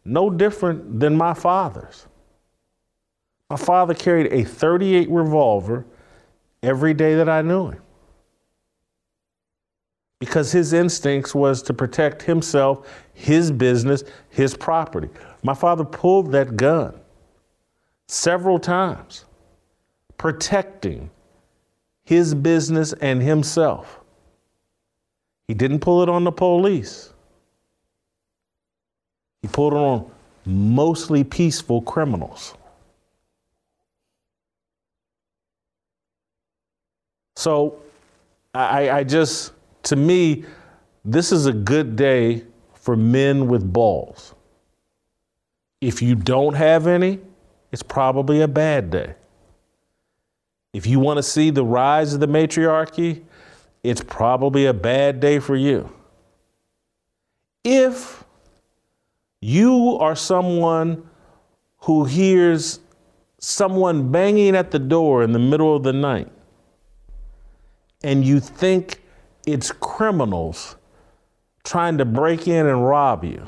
no 0.05 0.31
different 0.31 1.01
than 1.01 1.17
my 1.17 1.35
father's. 1.35 2.07
My 3.51 3.57
father 3.57 3.95
carried 3.95 4.33
a 4.33 4.45
38 4.45 5.09
revolver 5.11 5.87
every 6.63 6.93
day 6.93 7.15
that 7.15 7.29
I 7.29 7.43
knew 7.43 7.69
him 7.69 7.83
because 10.19 10.51
his 10.51 10.73
instincts 10.73 11.35
was 11.35 11.63
to 11.63 11.73
protect 11.73 12.23
himself, 12.23 12.89
his 13.15 13.53
business, 13.53 14.03
his 14.31 14.57
property. 14.57 15.09
My 15.45 15.55
father 15.55 15.85
pulled 15.85 16.33
that 16.33 16.57
gun 16.57 17.01
several 18.09 18.59
times, 18.59 19.25
protecting 20.17 21.11
his 22.05 22.35
business 22.35 22.95
and 22.95 23.23
himself. 23.23 24.01
He 25.47 25.55
didn't 25.55 25.81
pull 25.81 26.03
it 26.03 26.09
on 26.09 26.25
the 26.25 26.33
police. 26.33 27.13
He 29.43 29.49
pulled 29.49 29.75
it 29.75 29.77
on 29.77 30.11
mostly 30.45 31.23
peaceful 31.23 31.83
criminals. 31.83 32.55
So 37.37 37.79
I, 38.55 38.91
I, 38.91 39.05
just, 39.05 39.53
to 39.85 39.97
me, 39.97 40.45
this 41.05 41.31
is 41.31 41.47
a 41.47 41.53
good 41.53 41.95
day 41.95 42.45
for 42.75 42.97
men 42.97 43.47
with 43.47 43.71
balls. 43.73 44.35
If 45.81 46.03
you 46.03 46.15
don't 46.17 46.55
have 46.55 46.87
any, 46.87 47.21
it's 47.73 47.83
probably 47.83 48.41
a 48.41 48.49
bad 48.49 48.91
day. 48.91 49.15
If 50.73 50.87
you 50.87 51.01
want 51.01 51.19
to 51.19 51.23
see 51.23 51.51
the 51.51 51.65
rise 51.65 52.15
of 52.15 52.21
the 52.21 52.27
matriarchy, 52.27 53.25
it's 53.83 54.01
probably 54.01 54.67
a 54.67 54.75
bad 54.75 55.21
day 55.21 55.39
for 55.39 55.57
you. 55.57 55.93
If 57.65 58.25
you 59.41 59.97
are 60.01 60.17
someone 60.17 61.09
who 61.79 62.05
hears 62.05 62.81
someone 63.39 64.11
banging 64.11 64.57
at 64.57 64.71
the 64.71 64.79
door 64.79 65.23
in 65.23 65.33
the 65.33 65.39
middle 65.39 65.77
of 65.77 65.85
the 65.85 65.93
night 65.93 66.29
and 68.03 68.25
you 68.25 68.41
think 68.41 69.03
it's 69.47 69.71
criminals 69.73 70.77
trying 71.65 71.99
to 71.99 72.05
break 72.05 72.49
in 72.49 72.67
and 72.67 72.85
rob 72.85 73.25
you, 73.25 73.47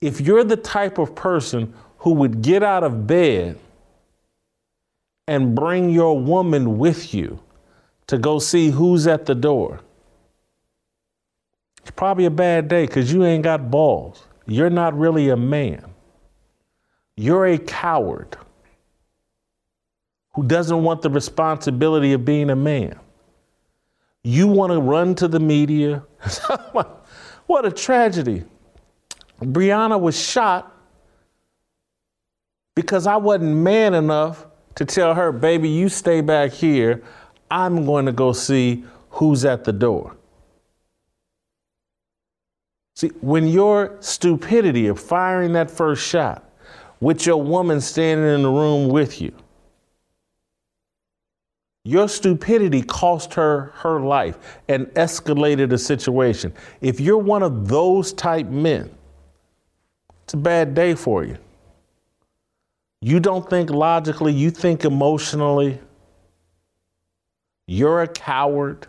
if 0.00 0.20
you're 0.20 0.44
the 0.44 0.56
type 0.56 0.98
of 0.98 1.14
person 1.14 1.72
who 2.02 2.14
would 2.14 2.42
get 2.42 2.64
out 2.64 2.82
of 2.82 3.06
bed 3.06 3.56
and 5.28 5.54
bring 5.54 5.88
your 5.88 6.18
woman 6.18 6.76
with 6.76 7.14
you 7.14 7.38
to 8.08 8.18
go 8.18 8.40
see 8.40 8.70
who's 8.70 9.06
at 9.06 9.24
the 9.24 9.36
door, 9.36 9.80
it's 11.80 11.92
probably 11.92 12.24
a 12.24 12.30
bad 12.30 12.66
day 12.66 12.86
because 12.86 13.12
you 13.12 13.24
ain't 13.24 13.44
got 13.44 13.70
balls. 13.70 14.24
You're 14.46 14.68
not 14.68 14.98
really 14.98 15.28
a 15.28 15.36
man. 15.36 15.94
You're 17.16 17.46
a 17.46 17.58
coward 17.58 18.36
who 20.34 20.42
doesn't 20.42 20.82
want 20.82 21.02
the 21.02 21.10
responsibility 21.10 22.14
of 22.14 22.24
being 22.24 22.50
a 22.50 22.56
man. 22.56 22.98
You 24.24 24.48
want 24.48 24.72
to 24.72 24.80
run 24.80 25.14
to 25.16 25.28
the 25.28 25.38
media. 25.38 26.02
what 27.46 27.64
a 27.64 27.70
tragedy. 27.70 28.42
Breonna 29.40 30.00
was 30.00 30.18
shot 30.18 30.71
because 32.74 33.06
I 33.06 33.16
wasn't 33.16 33.56
man 33.56 33.94
enough 33.94 34.46
to 34.76 34.84
tell 34.84 35.14
her, 35.14 35.32
baby, 35.32 35.68
you 35.68 35.88
stay 35.88 36.20
back 36.20 36.52
here. 36.52 37.02
I'm 37.50 37.84
going 37.84 38.06
to 38.06 38.12
go 38.12 38.32
see 38.32 38.84
who's 39.10 39.44
at 39.44 39.64
the 39.64 39.72
door. 39.72 40.16
See, 42.94 43.08
when 43.20 43.46
your 43.46 43.96
stupidity 44.00 44.86
of 44.86 44.98
firing 44.98 45.52
that 45.52 45.70
first 45.70 46.06
shot 46.06 46.44
with 47.00 47.26
your 47.26 47.42
woman 47.42 47.80
standing 47.80 48.26
in 48.26 48.42
the 48.42 48.50
room 48.50 48.88
with 48.88 49.20
you, 49.20 49.34
your 51.84 52.08
stupidity 52.08 52.80
cost 52.82 53.34
her 53.34 53.72
her 53.74 53.98
life 53.98 54.60
and 54.68 54.86
escalated 54.88 55.72
a 55.72 55.78
situation. 55.78 56.52
If 56.80 57.00
you're 57.00 57.18
one 57.18 57.42
of 57.42 57.66
those 57.66 58.12
type 58.12 58.46
men, 58.46 58.88
it's 60.22 60.34
a 60.34 60.36
bad 60.36 60.74
day 60.74 60.94
for 60.94 61.24
you. 61.24 61.36
You 63.04 63.18
don't 63.18 63.50
think 63.50 63.68
logically, 63.68 64.32
you 64.32 64.52
think 64.52 64.84
emotionally. 64.84 65.80
You're 67.66 68.02
a 68.02 68.06
coward. 68.06 68.86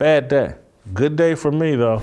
Bad 0.00 0.26
day. 0.26 0.54
Good 0.92 1.14
day 1.14 1.36
for 1.36 1.52
me, 1.52 1.76
though. 1.76 2.02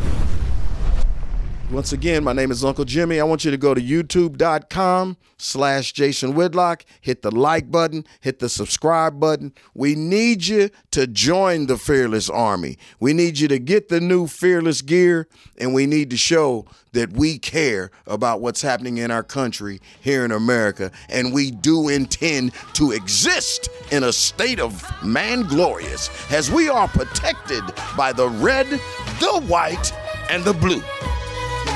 Once 1.72 1.94
again, 1.94 2.24
my 2.24 2.32
name 2.32 2.52
is 2.52 2.64
Uncle 2.64 2.86
Jimmy. 2.86 3.20
I 3.20 3.24
want 3.24 3.44
you 3.44 3.50
to 3.50 3.58
go 3.58 3.74
to 3.74 3.82
youtube.com 3.82 5.18
slash 5.38 5.94
Jason 5.94 6.36
Whitlock, 6.36 6.86
hit 7.02 7.24
the 7.24 7.32
like 7.32 7.72
button, 7.72 8.06
hit 8.22 8.38
the 8.38 8.50
subscribe 8.50 9.20
button. 9.20 9.52
We 9.74 9.96
need 9.96 10.46
you 10.46 10.70
to 10.92 11.08
join 11.08 11.66
the 11.66 11.78
Fearless 11.78 12.30
Army. 12.30 12.78
We 13.00 13.14
need 13.14 13.40
you 13.40 13.48
to 13.48 13.58
get 13.58 13.90
the 13.90 14.00
new 14.00 14.28
Fearless 14.28 14.84
gear, 14.84 15.28
and 15.58 15.74
we 15.74 15.88
need 15.88 16.12
to 16.12 16.18
show 16.18 16.68
that 16.92 17.14
we 17.14 17.40
care 17.40 17.90
about 18.06 18.42
what's 18.42 18.62
happening 18.62 19.00
in 19.00 19.10
our 19.10 19.24
country 19.24 19.82
here 20.00 20.24
in 20.24 20.32
America, 20.32 20.92
and 21.10 21.34
we 21.34 21.50
do 21.50 21.90
intend 21.90 22.54
to 22.74 22.92
exist 22.92 23.70
in 23.92 24.04
a 24.04 24.14
state 24.14 24.60
of 24.60 24.84
man 25.04 25.42
glorious 25.42 26.12
as 26.32 26.52
we 26.52 26.70
are 26.70 26.88
protected 26.88 27.64
by 27.98 28.14
the 28.14 28.30
red, 28.30 28.68
the 28.70 29.44
white, 29.48 29.92
and 30.30 30.44
the 30.44 30.54
blue. 30.54 30.84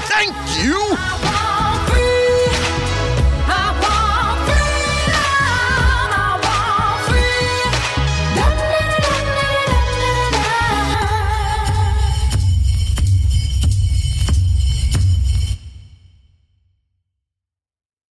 Thank 0.10 0.64
you! 0.64 1.69